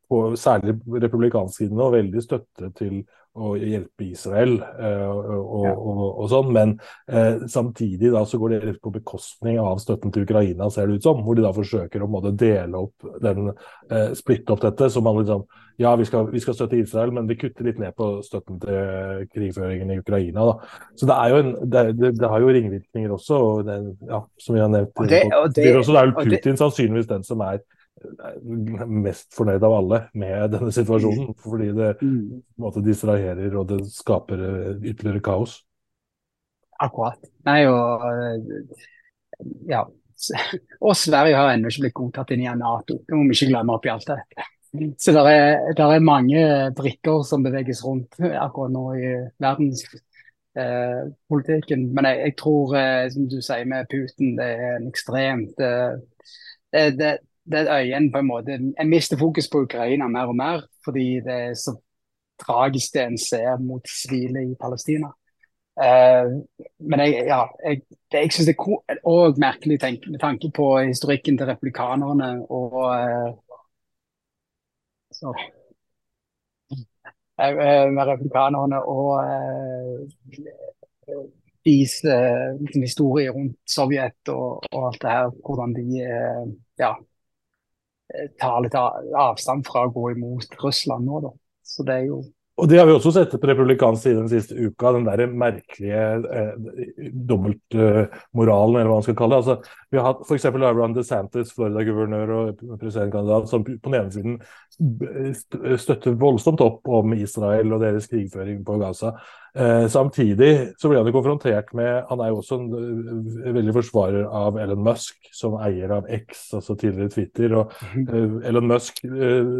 på 0.09 0.21
særlig 0.39 0.77
republikansk 1.01 1.61
side 1.61 1.77
nå 1.77 1.89
veldig 1.93 2.23
støtte 2.23 2.71
til 2.77 3.03
å 3.35 3.51
hjelpe 3.59 4.05
Israel 4.07 4.53
uh, 4.61 5.09
og, 5.11 5.73
og, 5.75 6.03
og, 6.05 6.23
sånn, 6.31 6.53
men 6.55 6.73
uh, 7.11 7.43
samtidig 7.51 8.13
da 8.13 8.23
så 8.27 8.39
går 8.39 8.53
det 8.53 8.61
litt 8.69 8.79
på 8.83 8.93
bekostning 8.95 9.59
av 9.59 9.81
støtten 9.83 10.13
til 10.15 10.23
Ukraina, 10.23 10.69
ser 10.71 10.87
det 10.87 11.01
ut 11.01 11.07
som. 11.09 11.19
Hvor 11.25 11.35
de 11.35 11.43
da 11.43 11.51
forsøker 11.55 12.05
å 12.05 12.09
måtte 12.11 12.31
dele 12.39 12.85
opp 12.87 13.19
den, 13.23 13.51
uh, 13.91 14.09
splitte 14.15 14.55
opp 14.55 14.63
dette. 14.63 14.89
så 14.91 15.03
man 15.03 15.19
liksom 15.19 15.45
ja, 15.75 15.91
vi 15.99 16.05
skal, 16.07 16.29
vi 16.31 16.39
skal, 16.39 16.55
støtte 16.55 16.77
Israel, 16.79 17.11
men 17.11 17.25
vi 17.27 17.35
kutter 17.35 17.67
litt 17.67 17.79
ned 17.81 17.91
på 17.99 18.05
støtten 18.23 18.61
til 18.61 19.25
krigføringen 19.33 19.89
i 19.91 19.97
Ukraina. 19.99 20.45
Da. 20.47 20.85
Så 20.95 21.09
det, 21.09 21.17
er 21.19 21.33
jo 21.33 21.41
en, 21.41 21.49
det, 21.67 21.81
det, 21.99 22.13
det 22.15 22.29
har 22.31 22.39
jo 22.39 22.53
ringvirkninger 22.55 23.11
også, 23.11 23.39
og 23.49 23.65
det, 23.67 23.75
ja, 24.07 24.21
som 24.39 24.55
vi 24.55 24.63
har 24.63 24.71
nevnt. 24.71 24.93
Og 24.95 25.11
det, 25.11 25.25
og 25.35 25.49
det, 25.51 25.65
det 25.65 25.73
er 25.75 25.99
vel 25.99 26.15
Putin 26.15 26.61
sannsynligvis 26.61 27.11
den 27.11 27.27
som 27.27 27.43
er 27.43 27.59
mest 28.87 29.33
fornøyd 29.35 29.63
av 29.63 29.77
alle 29.79 30.01
med 30.17 30.55
denne 30.55 30.71
situasjonen. 30.75 31.35
Fordi 31.41 31.71
det 31.75 31.91
mm. 32.01 32.23
måte 32.61 32.83
distraherer 32.85 33.59
og 33.59 33.69
det 33.73 33.81
skaper 33.91 34.39
ytterligere 34.79 35.23
kaos. 35.25 35.59
Akkurat. 36.81 37.21
Nei, 37.47 37.61
og 37.71 38.03
ja. 39.69 39.85
Og 40.85 40.95
Sverige 40.95 41.37
har 41.37 41.53
ennå 41.53 41.69
ikke 41.69 41.85
blitt 41.85 41.99
godtatt 41.99 42.31
inn 42.35 42.45
i 42.45 42.51
Nato. 42.55 42.93
Det 43.03 43.15
må 43.15 43.21
vi 43.27 43.35
ikke 43.35 43.51
glemme 43.51 43.75
oppi 43.75 43.89
alt 43.91 44.07
dette. 44.07 44.45
Så 44.99 45.11
det 45.15 45.21
er, 45.29 45.71
er, 45.71 45.99
mange 46.03 46.41
brikker 46.75 47.23
som 47.27 47.43
beveges 47.45 47.83
rundt 47.85 48.15
akkurat 48.19 48.71
nå 48.73 48.93
i 48.97 48.99
verdenspolitikken. 49.43 51.81
Eh, 51.87 51.93
Men 51.95 52.05
jeg, 52.09 52.17
jeg, 52.19 52.33
tror, 52.41 52.65
eh, 52.79 53.05
som 53.13 53.23
du 53.31 53.37
sier 53.41 53.65
med 53.69 53.89
Putin, 53.91 54.29
det 54.39 54.49
er 54.55 54.75
en 54.75 54.87
ekstremt 54.89 55.55
eh, 55.63 55.93
det, 56.99 57.13
det, 57.51 57.67
øyen 57.69 58.11
på 58.11 58.17
en 58.17 58.27
måte 58.27 58.51
Jeg 58.51 58.87
mister 58.87 59.17
fokus 59.17 59.49
på 59.51 59.61
Ukraina 59.67 60.07
mer 60.07 60.31
og 60.31 60.35
mer, 60.35 60.61
fordi 60.85 61.19
det 61.25 61.35
er 61.49 61.53
så 61.53 61.75
tragisk 62.39 62.93
det 62.93 63.03
en 63.03 63.17
ser 63.17 63.57
mot 63.61 63.87
sivile 63.89 64.43
i 64.51 64.55
Palestina. 64.61 65.11
Uh, 65.75 66.27
men 66.79 66.99
jeg, 66.99 67.25
ja, 67.27 67.41
jeg, 67.65 67.81
jeg 68.13 68.31
synes 68.31 68.47
det 68.47 68.55
er 68.55 68.99
òg 69.11 69.39
merkelig 69.43 69.79
tenk, 69.79 70.05
med 70.07 70.19
tanke 70.19 70.47
på 70.55 70.69
historikken 70.79 71.37
til 71.37 71.49
republikanerne 71.49 72.29
og 72.47 72.77
uh, 72.79 73.57
så, 75.11 75.33
uh, 77.43 77.89
med 77.91 78.07
republikanerne 78.11 78.79
og 78.83 79.19
deres 81.65 81.97
liksom 82.61 82.81
historie 82.81 83.29
rundt 83.35 83.57
Sovjet 83.67 84.31
og, 84.31 84.63
og, 84.71 84.87
alt 84.87 85.01
det 85.01 85.11
her. 85.11 85.29
Hvordan 85.43 85.75
de 85.75 85.85
ja, 86.79 86.93
tar 88.41 88.61
litt 88.65 88.75
avstand 88.75 89.65
fra 89.67 89.85
å 89.85 89.93
gå 89.93 90.09
imot 90.15 90.57
Russland 90.63 91.07
nå, 91.07 91.21
da. 91.25 91.31
Så 91.65 91.85
det 91.87 91.99
er 91.99 92.09
jo 92.09 92.21
og 92.55 92.69
Det 92.71 92.77
har 92.79 92.85
vi 92.87 92.93
også 92.95 93.11
sett 93.11 93.33
på 93.35 93.47
republikansk 93.49 93.99
side 94.05 94.15
den 94.21 94.29
siste 94.31 94.55
uka, 94.55 94.93
den 94.95 95.03
der 95.03 95.25
merkelige 95.27 96.03
eh, 96.23 96.53
dobbeltmoralen, 97.27 98.77
eh, 98.77 98.79
eller 98.79 98.91
hva 98.91 98.99
man 99.01 99.03
skal 99.03 99.17
kalle 99.19 99.35
det. 99.35 99.41
Altså, 99.43 99.81
vi 99.91 99.99
har 99.99 100.07
hatt 100.07 100.21
f.eks. 100.23 100.45
Ron 100.63 100.95
DeSantis, 100.95 101.51
Florida-guvernør 101.57 102.31
og 102.37 102.63
presidentkandidat, 102.79 103.49
som 103.51 103.65
på 103.67 103.91
den 103.91 103.97
ene 103.99 104.15
siden 104.15 105.75
støtter 105.83 106.15
voldsomt 106.19 106.63
opp 106.63 106.87
om 106.87 107.17
Israel 107.17 107.75
og 107.75 107.83
deres 107.83 108.07
krigføring 108.11 108.63
på 108.63 108.79
Gaza. 108.79 109.17
Eh, 109.55 109.89
samtidig 109.91 110.79
så 110.79 110.87
blir 110.87 111.03
han 111.03 111.11
jo 111.11 111.15
konfrontert 111.15 111.69
med 111.75 112.03
Han 112.09 112.19
er 112.19 112.31
jo 112.31 112.41
også 112.41 112.57
en 112.59 112.65
uh, 112.75 113.53
veldig 113.55 113.71
forsvarer 113.77 114.25
av 114.27 114.57
Elon 114.59 114.83
Musk, 114.83 115.29
som 115.35 115.55
eier 115.63 115.91
av 115.95 116.07
X, 116.07 116.49
altså 116.55 116.79
tidligere 116.79 117.11
Twitter. 117.11 117.59
og 117.59 117.71
uh, 118.07 118.41
Elon 118.47 118.71
Musk 118.71 119.03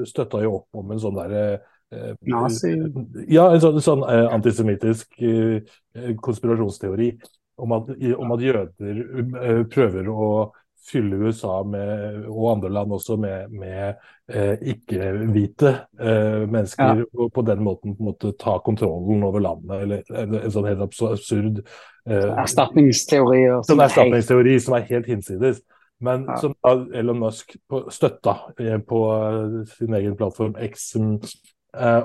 støtta 0.08 0.48
jo 0.48 0.62
opp 0.62 0.84
om 0.84 0.96
en 0.96 1.04
sånn 1.04 1.20
derre 1.20 1.48
Eh, 1.50 1.72
Nazi? 2.26 2.74
Ja, 3.32 3.50
en 3.54 3.62
sånn, 3.64 3.80
sånn 3.84 4.04
eh, 4.10 4.26
antisemittisk 4.34 5.18
eh, 5.22 5.76
konspirasjonsteori 6.24 7.14
om 7.62 7.72
at, 7.78 7.92
om 8.20 8.34
at 8.36 8.44
jøder 8.44 8.98
prøver 9.72 10.10
å 10.12 10.30
fylle 10.86 11.18
USA 11.26 11.64
med, 11.66 12.26
og 12.30 12.50
andre 12.52 12.70
land 12.78 12.94
også 12.94 13.18
med, 13.18 13.54
med 13.54 13.96
eh, 14.30 14.54
ikke-hvite 14.74 15.72
eh, 16.00 16.44
mennesker, 16.46 17.02
ja. 17.02 17.08
og 17.18 17.32
på 17.34 17.44
den 17.48 17.64
måten 17.66 17.96
på 17.96 18.04
en 18.04 18.10
måte 18.12 18.34
ta 18.42 18.58
kontrollen 18.66 19.24
over 19.26 19.44
landet. 19.44 19.76
eller 19.82 20.04
En, 20.14 20.52
sånn 20.54 20.70
helt 20.70 20.84
absurd 20.86 21.64
eh, 21.64 22.30
Erstatningsteori. 22.44 23.42
Sånn 23.66 23.82
erstatningsteori 23.88 24.60
som 24.62 24.78
er 24.78 24.86
helt 24.92 25.10
hinsides. 25.10 25.64
Men 26.06 26.26
som 26.42 26.52
Elon 26.94 27.22
Musk 27.22 27.54
støtta 27.96 28.34
på 28.86 28.98
sin 29.78 29.96
egen 29.96 30.18
plattform 30.20 30.58
X, 30.60 30.90
Eh, 30.92 31.55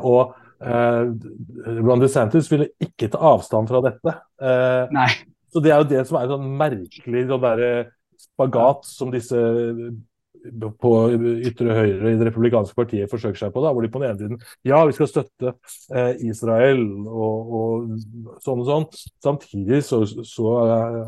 og 0.00 0.34
eh, 0.64 1.80
Ron 1.80 2.02
DeSantis 2.02 2.50
ville 2.52 2.70
ikke 2.82 3.10
ta 3.12 3.22
avstand 3.34 3.70
fra 3.70 3.82
dette. 3.86 4.16
Eh, 4.42 4.84
Nei. 4.94 5.10
Så 5.50 5.62
det 5.64 5.72
er 5.74 5.82
jo 5.82 5.90
det 5.90 6.04
som 6.06 6.18
er 6.18 6.28
en 6.28 6.36
sånn 6.36 6.52
merkelig 6.60 7.24
sånn 7.30 7.44
der 7.46 7.64
spagat 8.20 8.86
som 8.86 9.10
disse 9.12 9.40
på 10.80 10.90
ytre 11.46 11.74
høyre 11.76 12.12
i 12.12 12.18
Det 12.18 12.26
republikanske 12.28 12.76
partiet 12.76 13.10
forsøker 13.10 13.38
seg 13.38 13.52
på. 13.54 13.62
da, 13.64 13.72
Hvor 13.72 13.84
de 13.84 13.90
på 13.92 14.00
den 14.02 14.10
ene 14.10 14.18
siden 14.18 14.42
ja, 14.66 14.80
vi 14.86 14.94
skal 14.96 15.10
støtte 15.10 15.54
eh, 15.94 16.12
Israel 16.28 16.82
og, 17.06 17.54
og, 17.60 17.88
sånn 18.44 18.62
og 18.62 18.68
sånn. 18.68 18.86
Samtidig 19.22 19.82
så, 19.86 20.02
så, 20.06 20.54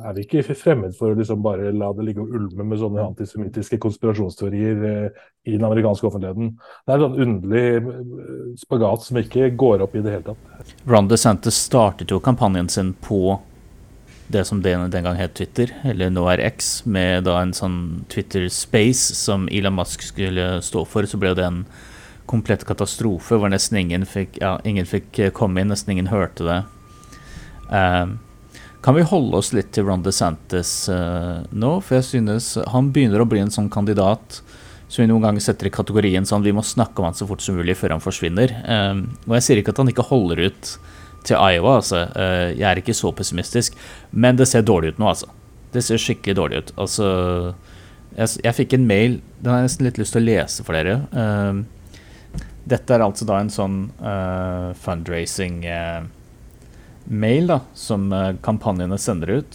er 0.03 0.17
vi 0.17 0.27
ikke 0.27 0.57
fremmed 0.59 0.97
for 0.99 1.13
å 1.13 1.19
liksom 1.19 1.43
bare 1.45 1.73
la 1.77 1.93
det 1.97 2.09
ligge 2.09 2.25
og 2.25 2.35
ulme 2.39 2.67
med 2.73 2.83
sånne 2.83 3.07
antisemittiske 3.13 3.81
konspirasjonsteorier 3.83 4.85
eh, 4.91 5.23
i 5.49 5.57
den 5.57 5.67
amerikanske 5.67 6.07
offentligheten. 6.07 6.53
Det 6.87 6.93
er 6.93 6.99
en 6.99 7.07
sånn 7.07 7.23
underlig 7.27 7.65
eh, 7.79 8.51
spagat 8.63 9.07
som 9.07 9.23
ikke 9.23 9.53
går 9.59 9.87
opp 9.87 9.97
i 9.97 10.05
det 10.05 10.19
hele 10.19 10.33
tatt. 10.33 10.77
Ron 10.89 11.11
DeSantis 11.11 11.65
startet 11.69 12.13
jo 12.13 12.21
kampanjen 12.23 12.71
sin 12.73 12.95
på 13.03 13.39
det 14.33 14.45
som 14.49 14.63
den, 14.65 14.89
den 14.91 15.07
gang 15.07 15.19
het 15.19 15.37
Twitter, 15.39 15.71
eller 15.85 16.11
nå 16.13 16.25
er 16.33 16.43
X, 16.49 16.83
med 16.85 17.27
da 17.29 17.39
en 17.43 17.55
sånn 17.57 17.79
Twitter 18.13 18.49
Space 18.53 19.15
som 19.19 19.49
Elon 19.53 19.77
Musk 19.77 20.05
skulle 20.07 20.57
stå 20.65 20.85
for, 20.89 21.07
så 21.07 21.21
ble 21.21 21.35
det 21.39 21.47
en 21.47 21.65
komplett 22.31 22.65
katastrofe 22.65 23.37
hvor 23.39 23.51
nesten 23.53 23.81
ingen 23.83 24.07
fikk, 24.09 24.39
ja, 24.41 24.57
ingen 24.65 24.89
fikk 24.89 25.19
eh, 25.19 25.33
komme 25.35 25.63
inn, 25.63 25.73
nesten 25.73 25.95
ingen 25.95 26.11
hørte 26.13 26.47
det. 26.47 26.61
Uh, 27.73 28.15
kan 28.83 28.97
vi 28.97 29.05
holde 29.07 29.39
oss 29.39 29.53
litt 29.55 29.71
til 29.75 29.87
Ron 29.87 30.05
DeSantis 30.05 30.73
uh, 30.91 31.45
nå? 31.51 31.77
For 31.85 32.01
jeg 32.01 32.09
synes 32.09 32.55
han 32.73 32.91
begynner 32.95 33.23
å 33.23 33.29
bli 33.29 33.43
en 33.43 33.53
sånn 33.53 33.71
kandidat 33.73 34.41
som 34.93 35.01
vi 35.01 35.09
noen 35.09 35.25
ganger 35.25 35.45
setter 35.45 35.71
i 35.71 35.73
kategorien 35.73 36.27
sånn 36.29 36.45
vi 36.45 36.53
må 36.53 36.65
snakke 36.67 37.01
om 37.01 37.09
han 37.09 37.17
så 37.17 37.29
fort 37.29 37.41
som 37.45 37.57
mulig 37.57 37.79
før 37.81 37.97
han 37.97 38.05
forsvinner. 38.05 38.53
Uh, 38.67 39.05
og 39.29 39.39
jeg 39.39 39.47
sier 39.47 39.63
ikke 39.63 39.77
at 39.77 39.83
han 39.83 39.93
ikke 39.93 40.09
holder 40.11 40.47
ut 40.49 40.75
til 41.27 41.39
Iowa. 41.39 41.77
Altså. 41.81 41.99
Eh, 42.17 42.59
jeg 42.59 42.71
er 42.71 42.77
ikke 42.83 42.95
så 42.97 43.09
pessimistisk, 43.17 43.71
men 44.11 44.39
det 44.39 44.47
ser 44.51 44.63
dårlig 44.67 44.89
ut 44.93 45.01
nå, 45.03 45.07
altså. 45.13 45.29
Det 45.73 45.83
ser 45.85 45.99
skikkelig 46.01 46.37
dårlig 46.37 46.57
ut. 46.63 46.71
Altså, 46.85 47.05
jeg, 48.17 48.29
jeg 48.45 48.59
fikk 48.59 48.71
en 48.77 48.89
mail, 48.89 49.13
den 49.41 49.51
har 49.53 49.59
jeg 49.61 49.69
nesten 49.71 49.87
litt 49.89 50.01
lyst 50.01 50.13
til 50.17 50.23
å 50.23 50.29
lese 50.29 50.59
for 50.67 50.73
dere. 50.77 50.95
Uh, 51.17 51.55
dette 52.69 52.91
er 52.95 53.03
altså 53.03 53.25
da 53.27 53.35
en 53.43 53.53
sånn 53.53 53.77
uh, 54.03 54.69
fundraising-mail 54.85 57.45
uh, 57.47 57.51
da, 57.55 57.59
som 57.75 58.01
kampanjene 58.45 58.99
sender 59.01 59.29
ut. 59.41 59.53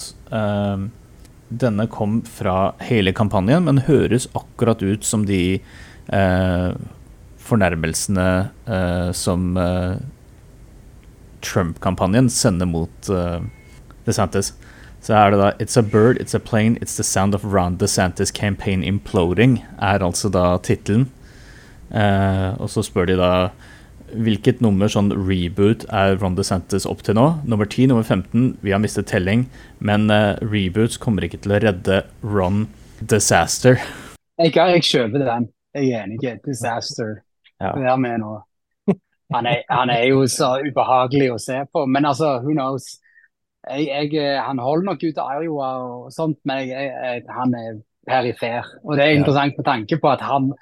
denne 1.48 1.88
kom 1.88 2.22
fra 2.28 2.74
hele 2.84 3.14
kampanjen, 3.16 3.64
men 3.64 3.86
høres 3.88 4.28
akkurat 4.36 4.82
ut 4.84 5.04
som 5.08 5.24
de 5.26 5.62
fornærmelsene 7.48 8.28
som 9.16 9.56
Trump-kampanjen 11.48 12.30
sender 12.34 12.68
mot 12.70 13.10
uh, 13.10 13.40
DeSantis, 14.08 14.54
så 15.04 15.14
er 15.16 15.32
det 15.32 15.40
da 15.40 15.52
It's 15.64 15.78
a 15.80 15.84
bird, 15.84 16.20
it's 16.20 16.36
a 16.36 16.40
plane, 16.40 16.78
it's 16.82 16.98
the 16.98 17.04
sound 17.04 17.36
of 17.36 17.46
Ron 17.46 17.78
DeSantis 17.78 18.34
campaign 18.34 18.84
imploding, 18.84 19.62
er 19.80 20.04
altså 20.04 20.30
da 20.34 20.58
tittelen. 20.64 21.08
Uh, 21.88 22.60
og 22.60 22.70
så 22.70 22.84
spør 22.84 23.08
de 23.08 23.16
da 23.20 23.32
hvilket 24.08 24.62
nummer 24.64 24.92
sånn 24.92 25.12
reboot 25.12 25.84
er 25.92 26.16
Ron 26.22 26.36
DeSantis 26.38 26.88
opp 26.88 27.04
til 27.04 27.18
nå? 27.20 27.28
Nummer 27.48 27.68
10, 27.68 27.90
nummer 27.92 28.04
15, 28.04 28.58
vi 28.64 28.74
har 28.76 28.82
mistet 28.84 29.10
telling, 29.12 29.48
men 29.80 30.08
uh, 30.12 30.40
reboots 30.44 31.00
kommer 31.00 31.28
ikke 31.28 31.42
til 31.44 31.56
å 31.56 31.62
redde 31.64 32.02
Ron 32.24 32.66
Disaster. 33.00 33.80
Jeg, 34.38 34.54
jeg 34.56 34.84
kjøper 34.86 35.26
den. 35.26 35.50
Jeg 35.78 35.92
er 35.92 36.06
enig. 36.06 36.20
Disaster. 36.46 37.20
Ja. 37.62 37.74
Det 37.76 37.88
er 37.90 38.00
med 38.02 38.22
nå. 38.24 38.38
Han 39.36 39.48
er, 39.50 39.63
han 39.68 39.92
er, 39.92 40.06
jo 40.08 40.24
så 40.32 40.54
ubehagelig 40.63 41.34
å 41.34 41.42
se 41.42 41.60
på. 41.72 41.84
Men 41.90 42.08
altså, 42.08 42.38
who 42.44 42.56
knows. 42.56 42.96
Jeg, 43.68 43.90
jeg, 43.90 44.13
eh, 44.22 44.40
han 44.40 44.62
holder 44.63 44.94
nok 44.94 45.04
ut 45.04 45.20
av 45.20 45.44
Iowa 45.44 45.72
og 45.84 46.12
sånt, 46.16 46.40
men 46.48 46.63
jeg, 46.70 47.26
han 47.36 47.56
er 47.60 47.82
perifer. 48.08 48.70
Og 48.86 48.96
det 48.96 49.04
er 49.04 49.18
interessant 49.18 49.60
med 49.60 49.68
tanke 49.68 50.00
på 50.00 50.12
at 50.13 50.24
han, 50.24 50.54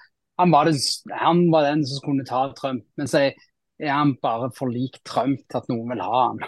han, 0.42 0.54
var, 0.54 0.72
den, 0.72 0.80
han 1.14 1.46
var, 1.54 1.70
den, 1.70 1.86
som 1.86 2.02
kunne 2.08 2.26
ta 2.26 2.48
Trump. 2.58 2.82
Men 2.98 3.12
så 3.12 3.28
er 3.28 3.92
han 3.92 4.16
bare 4.24 4.50
for 4.58 4.74
lik 4.74 4.98
Trump 5.06 5.44
til 5.46 5.62
at 5.62 5.70
noen 5.70 5.94
vil 5.94 6.02
ha 6.02 6.22
han. 6.24 6.46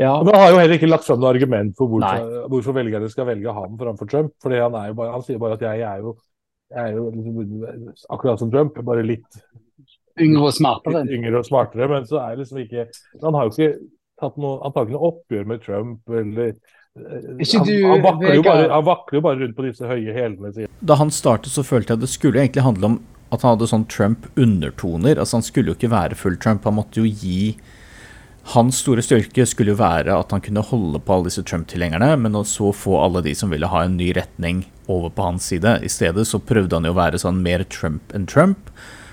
Ja, 0.00 0.14
men 0.24 0.32
Han 0.32 0.40
har 0.40 0.54
jo 0.54 0.60
heller 0.62 0.78
ikke 0.78 0.88
lagt 0.88 1.04
fram 1.04 1.20
noe 1.20 1.34
argument 1.34 1.74
for 1.76 1.92
hvorfor, 1.92 2.46
hvorfor 2.48 2.76
velgerne 2.78 3.10
skal 3.12 3.28
velge 3.28 3.52
ham 3.52 3.74
framfor 3.76 4.08
Trump. 4.08 4.32
fordi 4.40 4.62
han, 4.62 4.72
bare, 4.72 5.12
han 5.12 5.24
sier 5.26 5.42
bare 5.42 5.58
at 5.58 5.66
jeg 5.68 5.84
er 5.84 6.00
jo 6.00 6.14
er 6.72 6.94
jo 6.96 7.08
liksom, 7.12 7.90
akkurat 8.08 8.40
som 8.40 8.50
Trump, 8.52 8.78
bare 8.84 9.04
litt 9.04 9.40
Yngre 10.20 10.44
og 10.50 10.54
smartere. 10.56 11.04
yngre 11.08 11.40
og 11.40 11.48
smartere. 11.48 11.88
Men 11.88 12.06
så 12.08 12.20
er 12.20 12.34
det 12.34 12.44
liksom 12.44 12.62
ikke 12.64 12.86
Han 13.22 13.38
har 13.38 13.48
jo 13.48 13.54
ikke 13.54 13.72
tatt 14.22 14.38
noe, 14.40 14.60
antakelig 14.66 14.96
noe 14.96 15.10
oppgjør 15.10 15.48
med 15.50 15.64
Trump 15.64 16.12
eller 16.12 16.52
eh, 16.52 17.30
Ikke 17.42 17.62
han, 17.62 17.66
du, 17.66 17.76
han, 17.88 18.04
vakler 18.04 18.36
jo 18.36 18.44
bare, 18.46 18.68
han 18.70 18.86
vakler 18.86 19.18
jo 19.18 19.24
bare 19.26 19.40
rundt 19.42 19.56
på 19.56 19.66
disse 19.66 19.88
høye 19.88 20.16
hælene 20.16 20.52
sine. 20.54 20.70
Da 20.80 20.98
han 21.00 21.10
startet, 21.10 21.54
så 21.54 21.64
følte 21.66 21.94
jeg 21.96 22.04
det 22.04 22.12
skulle 22.12 22.42
egentlig 22.42 22.66
handle 22.66 22.92
om 22.92 22.98
at 23.32 23.40
han 23.40 23.54
hadde 23.54 23.70
sånn 23.70 23.88
Trump-undertoner. 23.88 25.16
Altså 25.16 25.38
Han 25.38 25.46
skulle 25.46 25.72
jo 25.72 25.78
ikke 25.78 25.94
være 25.94 26.18
full 26.18 26.36
Trump. 26.36 26.66
Han 26.68 26.76
måtte 26.76 27.00
jo 27.00 27.08
gi 27.08 27.56
Hans 28.52 28.80
store 28.82 29.02
styrke 29.06 29.44
skulle 29.46 29.70
jo 29.70 29.78
være 29.78 30.14
at 30.18 30.32
han 30.34 30.42
kunne 30.42 30.64
holde 30.66 30.98
på 30.98 31.14
alle 31.14 31.30
disse 31.30 31.44
Trump-tilhengerne, 31.46 32.16
men 32.18 32.34
så 32.48 32.72
få 32.74 32.96
alle 32.98 33.22
de 33.22 33.36
som 33.38 33.52
ville 33.54 33.68
ha 33.70 33.84
en 33.84 33.94
ny 33.96 34.10
retning, 34.18 34.64
over 34.90 35.12
på 35.14 35.22
hans 35.22 35.46
side. 35.46 35.76
I 35.86 35.88
stedet 35.88 36.26
så 36.26 36.40
prøvde 36.42 36.74
han 36.74 36.88
jo 36.88 36.90
å 36.90 36.98
være 36.98 37.20
sånn 37.22 37.38
mer 37.44 37.62
Trump 37.70 38.10
enn 38.16 38.26
Trump, 38.26 38.72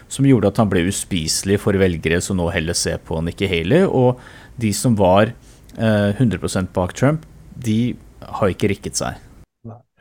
som 0.09 0.25
gjorde 0.25 0.49
at 0.51 0.59
han 0.61 0.69
ble 0.71 0.87
uspiselig 0.89 1.59
for 1.63 1.77
velgere 1.79 2.19
som 2.23 2.39
nå 2.39 2.49
heller 2.53 2.77
ser 2.77 2.99
på 3.05 3.21
Nikki 3.25 3.49
Haley. 3.49 3.85
Og 3.85 4.19
de 4.59 4.73
som 4.75 4.97
var 4.99 5.31
eh, 5.77 6.09
100% 6.17 6.73
bak 6.75 6.95
Trump, 6.97 7.25
de 7.55 7.95
har 8.19 8.51
ikke 8.51 8.71
rikket 8.73 8.99
seg. 8.99 9.21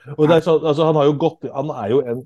Er 0.09 0.41
så, 0.41 0.57
altså, 0.57 0.87
han, 0.89 0.97
har 0.97 1.09
jo 1.11 1.17
gått, 1.21 1.45
han 1.53 1.71
er 1.75 1.93
jo 1.93 2.01
en 2.09 2.23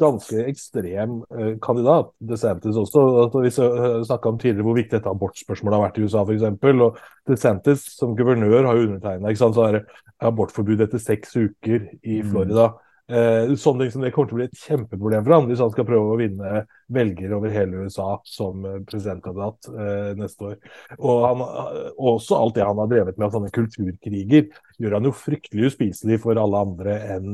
ganske 0.00 0.44
ekstrem 0.50 1.20
eh, 1.36 1.50
kandidat, 1.62 2.10
DeSantis 2.18 2.78
også. 2.80 3.02
Altså, 3.22 3.42
vi 3.44 3.52
uh, 3.62 4.02
snakka 4.06 4.32
om 4.32 4.38
tidligere 4.40 4.66
hvor 4.66 4.78
viktig 4.78 4.96
dette 4.96 5.12
abortspørsmålet 5.12 5.76
har 5.76 5.84
vært 5.84 6.00
i 6.00 6.06
USA 6.06 6.24
f.eks. 6.24 6.46
Og 6.88 6.98
DeSantis 7.28 7.84
som 7.94 8.16
guvernør 8.18 8.66
har 8.66 8.78
jo 8.78 8.88
undertegna 8.88 9.30
er 9.68 9.82
abortforbud 10.26 10.80
etter 10.86 11.02
seks 11.02 11.36
uker 11.36 11.90
i 12.02 12.22
Mm. 12.22 12.80
Eh, 13.10 13.52
sånne 13.58 13.82
ting 13.82 13.90
som 13.90 14.04
det 14.04 14.12
kommer 14.14 14.30
til 14.30 14.36
å 14.36 14.38
bli 14.38 14.44
et 14.46 14.60
kjempeproblem 14.60 15.24
for 15.26 15.34
han 15.34 15.46
hvis 15.48 15.62
han 15.64 15.70
skal 15.72 15.86
prøve 15.88 16.12
å 16.12 16.18
vinne 16.20 16.60
velgere 16.94 17.34
over 17.34 17.50
hele 17.50 17.82
USA 17.82 18.10
som 18.28 18.62
eh, 18.68 18.76
presidentkandidat 18.86 19.66
eh, 19.72 20.10
neste 20.20 20.52
år. 20.52 20.58
Og 21.00 21.24
han, 21.26 21.42
eh, 21.42 21.88
også 22.12 22.38
alt 22.38 22.54
det 22.58 22.66
han 22.68 22.78
har 22.78 22.90
drevet 22.92 23.18
med 23.18 23.26
av 23.26 23.34
sånne 23.34 23.50
kulturkriger, 23.56 24.46
gjør 24.78 24.94
han 24.98 25.08
jo 25.08 25.14
fryktelig 25.16 25.72
uspiselig 25.72 26.20
for 26.22 26.38
alle 26.38 26.60
andre 26.68 26.98
enn 27.16 27.32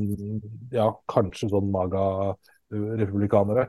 ja, 0.72 0.88
kanskje 1.12 1.50
sånn 1.52 1.68
maga-republikanere. 1.74 3.66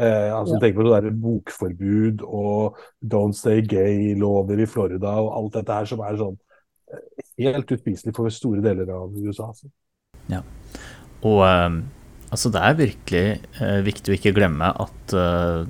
Eh, 0.00 0.30
altså 0.32 0.56
Ja. 0.56 0.62
Tenk 0.64 0.78
på 0.78 0.86
det 0.86 0.94
der 0.96 1.18
bokforbud 1.26 2.24
og 2.24 2.78
Don't 3.04 3.36
Stay 3.36 3.60
Gay-lover 3.60 4.64
i 4.64 4.70
Florida 4.70 5.12
og 5.20 5.34
alt 5.36 5.60
dette 5.60 5.76
her 5.76 5.92
som 5.92 6.00
er 6.06 6.16
sånn 6.22 6.40
eh, 6.88 7.04
helt 7.44 7.76
uspiselig 7.76 8.16
for 8.16 8.32
store 8.32 8.64
deler 8.64 8.88
av 8.96 9.12
USA. 9.12 9.50
Altså. 9.52 9.68
Og 11.26 11.42
eh, 11.46 11.80
altså 12.30 12.52
det 12.54 12.64
er 12.64 12.80
virkelig 12.80 13.26
eh, 13.60 13.80
viktig 13.86 14.12
å 14.12 14.18
ikke 14.18 14.34
glemme 14.36 14.72
at 14.72 15.14
eh, 15.16 15.68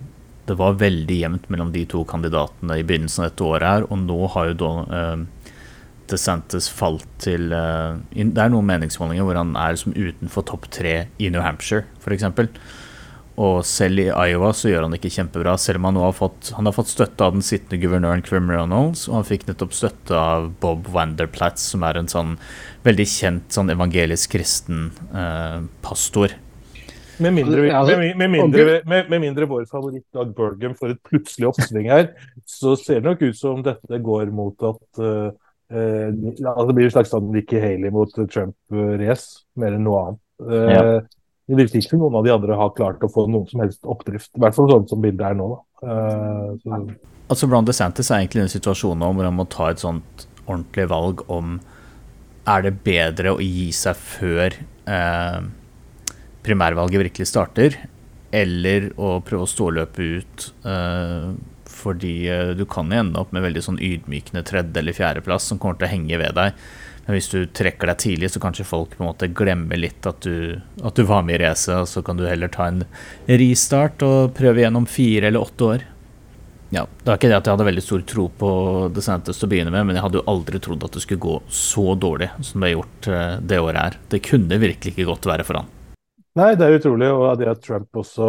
det 0.50 0.56
var 0.58 0.78
veldig 0.80 1.16
jevnt 1.20 1.50
mellom 1.52 1.70
de 1.74 1.84
to 1.90 2.02
kandidatene 2.08 2.80
i 2.80 2.86
begynnelsen 2.86 3.24
av 3.24 3.30
dette 3.30 3.46
året 3.46 3.68
her, 3.68 3.86
og 3.86 4.00
nå 4.02 4.18
har 4.34 4.50
jo 4.50 4.56
da 4.64 4.70
eh, 4.98 5.50
DeSantis 6.10 6.66
falt 6.74 7.06
til 7.22 7.52
eh, 7.54 7.98
Det 8.16 8.42
er 8.42 8.50
noen 8.50 8.66
meningsmålinger 8.66 9.26
hvor 9.26 9.38
han 9.38 9.54
er 9.58 9.78
som 9.78 9.94
utenfor 9.94 10.46
topp 10.50 10.66
tre 10.74 10.94
i 11.22 11.30
New 11.30 11.44
Hampshire, 11.44 11.86
f.eks. 12.02 12.26
Og 13.40 13.62
selv 13.64 14.02
i 14.02 14.08
Iowa 14.10 14.50
så 14.56 14.68
gjør 14.68 14.84
han 14.84 14.92
det 14.92 14.98
ikke 15.00 15.14
kjempebra, 15.14 15.54
selv 15.60 15.80
om 15.80 15.88
han 15.88 15.96
nå 15.96 16.02
har 16.04 16.16
fått, 16.16 16.50
han 16.56 16.68
har 16.68 16.74
fått 16.76 16.90
støtte 16.92 17.24
av 17.24 17.36
den 17.36 17.44
sittende 17.46 17.78
guvernøren 17.80 18.24
Quim 18.26 18.50
Ronalds, 18.52 19.06
og 19.08 19.20
han 19.20 19.28
fikk 19.28 19.46
nettopp 19.48 19.72
støtte 19.76 20.18
av 20.18 20.50
Bob 20.60 20.90
Wanderplatz, 20.92 21.64
som 21.72 21.86
er 21.88 21.96
en 21.96 22.10
sånn 22.10 22.34
veldig 22.84 23.06
kjent 23.08 23.56
sånn 23.56 23.72
evangelisk 23.72 24.34
kristen 24.34 24.90
eh, 25.16 25.60
pastor. 25.84 26.34
Med 27.20 27.36
mindre, 27.36 27.64
altså, 27.76 27.96
med, 28.00 28.16
med, 28.16 28.32
mindre, 28.32 28.74
med, 28.88 29.08
med 29.12 29.22
mindre 29.24 29.48
vår 29.48 29.64
favoritt 29.68 30.06
Doug 30.16 30.32
Bergum 30.36 30.76
får 30.76 30.94
et 30.94 31.00
plutselig 31.04 31.50
oppsving 31.50 31.88
her, 31.92 32.10
så 32.48 32.74
ser 32.80 33.00
det 33.00 33.08
nok 33.08 33.24
ut 33.24 33.36
som 33.36 33.60
dette 33.64 34.00
går 34.04 34.32
mot 34.32 34.68
at 34.68 35.00
uh, 35.04 35.28
uh, 35.72 36.06
Det 36.08 36.76
blir 36.76 36.88
en 36.88 36.94
slags 36.96 37.12
sånn 37.12 37.28
Nikki 37.34 37.60
Haley 37.60 37.92
mot 37.92 38.12
Trump-race, 38.16 39.44
mer 39.60 39.76
enn 39.76 39.84
noe 39.88 40.04
annet. 40.04 40.22
Uh, 40.40 40.68
Ja. 40.72 40.84
Det 41.50 41.58
virker 41.58 41.80
ikke 41.80 41.96
som 41.96 42.02
noen 42.04 42.18
av 42.20 42.26
de 42.26 42.32
andre 42.34 42.58
har 42.60 42.74
klart 42.76 43.02
å 43.02 43.10
få 43.10 43.26
noen 43.26 43.48
som 43.50 43.62
helst 43.64 43.80
oppdrift. 43.82 44.30
I 44.36 44.42
hvert 44.44 44.54
fall 44.54 44.70
sånn 44.70 44.88
som 44.90 45.02
bildet 45.02 45.24
er 45.26 45.38
nå. 45.38 45.48
Da. 45.50 45.94
Eh, 45.94 46.52
så, 46.62 46.82
Altså 47.30 47.46
Ron 47.46 47.66
DeSantis 47.66 48.10
er 48.10 48.24
egentlig 48.24 48.42
i 48.42 48.46
en 48.48 48.50
situasjon 48.50 48.98
nå 48.98 49.12
hvor 49.14 49.26
han 49.28 49.36
må 49.38 49.46
ta 49.50 49.68
et 49.70 49.82
sånt 49.82 50.26
ordentlig 50.46 50.88
valg 50.90 51.22
om 51.30 51.60
er 52.50 52.64
det 52.64 52.72
bedre 52.82 53.36
å 53.36 53.42
gi 53.42 53.68
seg 53.76 53.98
før 53.98 54.56
eh, 54.90 55.40
primærvalget 56.42 57.04
virkelig 57.04 57.28
starter, 57.30 57.76
eller 58.34 58.90
å 58.98 59.18
prøve 59.26 59.46
å 59.46 59.50
ståløpe 59.50 60.08
ut. 60.18 60.46
Eh, 60.66 61.30
fordi 61.70 62.14
eh, 62.32 62.52
du 62.58 62.64
kan 62.70 62.90
ende 62.92 63.20
opp 63.20 63.30
med 63.36 63.44
veldig 63.46 63.62
sånn 63.68 63.78
ydmykende 63.78 64.42
tredje- 64.48 64.82
eller 64.82 64.96
fjerdeplass 64.96 65.46
som 65.52 65.60
kommer 65.60 65.78
til 65.78 65.88
å 65.88 65.92
henge 65.94 66.20
ved 66.20 66.34
deg. 66.38 66.64
Men 67.10 67.16
hvis 67.18 67.32
du 67.32 67.40
trekker 67.50 67.90
deg 67.90 67.96
tidlig, 67.98 68.28
så 68.30 68.38
kanskje 68.38 68.62
folk 68.62 68.92
på 68.94 69.02
en 69.02 69.08
måte 69.08 69.26
glemmer 69.34 69.80
litt 69.80 70.06
at 70.06 70.22
du, 70.22 70.60
at 70.78 70.94
du 70.94 71.02
var 71.08 71.24
med 71.26 71.40
i 71.40 71.42
racet, 71.42 71.72
og 71.74 71.88
så 71.90 72.04
kan 72.06 72.14
du 72.14 72.22
heller 72.22 72.46
ta 72.54 72.68
en 72.70 72.84
restart 73.26 74.04
og 74.06 74.30
prøve 74.36 74.60
igjennom 74.62 74.84
fire 74.86 75.26
eller 75.26 75.42
åtte 75.42 75.64
år. 75.66 75.82
Ja, 76.70 76.84
Det 77.00 77.08
var 77.10 77.18
ikke 77.18 77.32
det 77.32 77.38
at 77.40 77.48
jeg 77.48 77.56
hadde 77.56 77.66
veldig 77.66 77.82
stor 77.82 78.04
tro 78.12 78.28
på 78.30 78.50
The 78.94 79.02
til 79.26 79.34
å 79.34 79.48
begynne 79.50 79.72
med, 79.74 79.88
men 79.88 79.98
jeg 79.98 80.04
hadde 80.04 80.20
jo 80.20 80.28
aldri 80.30 80.60
trodd 80.62 80.86
at 80.86 80.94
det 80.94 81.02
skulle 81.02 81.24
gå 81.24 81.40
så 81.50 81.96
dårlig 81.98 82.28
som 82.46 82.62
det 82.62 82.68
har 82.68 82.76
gjort 82.76 83.08
eh, 83.10 83.32
det 83.42 83.58
året 83.58 83.80
her. 83.80 83.96
Det 84.14 84.20
kunne 84.28 84.60
virkelig 84.62 84.94
ikke 84.94 85.08
godt 85.08 85.26
være 85.32 85.48
for 85.48 85.58
han. 85.58 85.72
Nei, 86.38 86.52
det 86.54 86.68
er 86.68 86.76
utrolig. 86.78 87.08
Og 87.10 87.42
det 87.42 87.50
at 87.50 87.64
Trump 87.66 87.98
også 88.04 88.28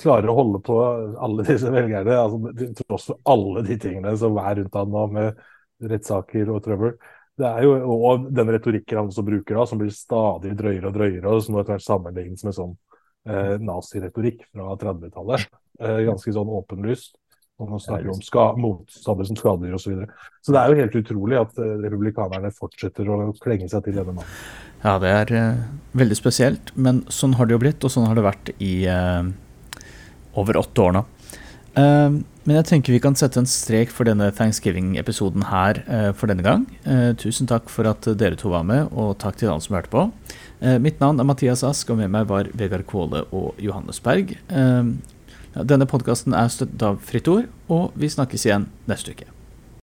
klarer 0.00 0.32
å 0.32 0.38
holde 0.38 0.62
på 0.64 0.78
alle 1.20 1.44
disse 1.44 1.68
velgerne, 1.68 2.16
altså, 2.16 2.56
til 2.56 2.80
tross 2.80 3.10
for 3.12 3.20
alle 3.28 3.66
de 3.68 3.76
tingene 3.84 4.16
som 4.16 4.40
er 4.40 4.62
rundt 4.62 4.80
han 4.80 4.96
nå, 4.96 5.04
med 5.18 5.44
rettssaker 5.92 6.48
og 6.56 6.64
trøbbel. 6.64 6.96
Det 7.36 7.44
er 7.48 7.66
jo, 7.66 7.74
Og 7.92 8.26
den 8.32 8.50
retorikken 8.54 9.02
han 9.02 9.10
også 9.10 9.24
bruker, 9.26 9.58
da, 9.58 9.66
som 9.68 9.80
blir 9.80 9.92
stadig 9.92 10.54
drøyere 10.56 10.88
og 10.88 10.96
drøyere, 10.96 11.28
og 11.28 11.44
som 11.44 11.58
etter 11.60 11.76
hvert 11.76 11.84
sammenlignes 11.84 12.46
med 12.46 12.56
sånn 12.56 12.74
eh, 13.28 13.54
naziretorikk 13.60 14.46
fra 14.48 14.76
30-tallet. 14.80 15.46
Eh, 15.80 16.02
ganske 16.08 16.32
sånn 16.32 16.52
åpenlyst. 16.60 17.16
Og 17.56 17.70
man 17.72 17.80
snakker 17.80 18.12
om 18.12 18.20
ska 18.20 18.50
motstandere 18.60 19.30
som 19.30 19.36
skadedyr 19.38 19.76
osv. 19.76 19.84
Så, 19.84 19.90
videre. 19.94 20.32
så 20.44 20.52
det 20.52 20.60
er 20.60 20.68
jo 20.68 20.80
helt 20.82 20.96
utrolig 21.00 21.38
at 21.40 21.60
eh, 21.62 21.76
republikanerne 21.86 22.52
fortsetter 22.52 23.08
å 23.08 23.30
klenge 23.40 23.68
seg 23.72 23.86
til 23.86 23.96
denne 23.96 24.12
mannen. 24.18 24.34
Ja, 24.82 24.98
det 25.00 25.12
er 25.12 25.32
eh, 25.38 25.62
veldig 25.96 26.18
spesielt, 26.18 26.72
men 26.76 27.00
sånn 27.08 27.38
har 27.38 27.48
det 27.48 27.56
jo 27.56 27.62
blitt, 27.64 27.84
og 27.84 27.92
sånn 27.92 28.08
har 28.10 28.18
det 28.18 28.26
vært 28.26 28.52
i 28.60 28.74
eh, 28.92 29.30
over 30.36 30.60
åtte 30.60 30.84
år 30.84 30.98
nå. 30.98 31.04
Eh, 31.76 32.16
men 32.46 32.60
jeg 32.60 32.68
tenker 32.68 32.94
vi 32.94 33.02
kan 33.02 33.16
sette 33.18 33.40
en 33.42 33.48
strek 33.50 33.90
for 33.90 34.06
denne 34.06 34.28
Thanksgiving-episoden 34.30 35.48
her 35.50 35.80
uh, 35.90 36.12
for 36.14 36.30
denne 36.30 36.44
gang. 36.46 36.62
Uh, 36.86 37.10
tusen 37.18 37.48
takk 37.50 37.66
for 37.72 37.90
at 37.90 38.06
dere 38.20 38.38
to 38.38 38.52
var 38.52 38.62
med, 38.62 38.86
og 38.94 39.16
takk 39.18 39.40
til 39.40 39.50
alle 39.50 39.64
som 39.64 39.74
hørte 39.74 39.90
på. 39.90 40.04
Eh, 40.60 40.78
mitt 40.78 41.00
navn 41.00 41.20
er 41.20 41.28
Mathias 41.28 41.64
Ask, 41.66 41.90
og 41.90 42.00
med 42.00 42.12
meg 42.12 42.28
var 42.30 42.48
Vegard 42.56 42.86
Kvåle 42.88 43.26
og 43.34 43.60
Johannes 43.60 44.00
Berg. 44.00 44.36
Eh, 44.48 44.92
denne 45.56 45.88
podkasten 45.88 46.36
er 46.36 46.52
støttet 46.52 46.86
av 46.86 47.00
Fritt 47.04 47.28
Ord, 47.28 47.50
og 47.68 47.96
vi 47.96 48.12
snakkes 48.12 48.48
igjen 48.48 48.70
neste 48.88 49.16
uke. 49.16 49.35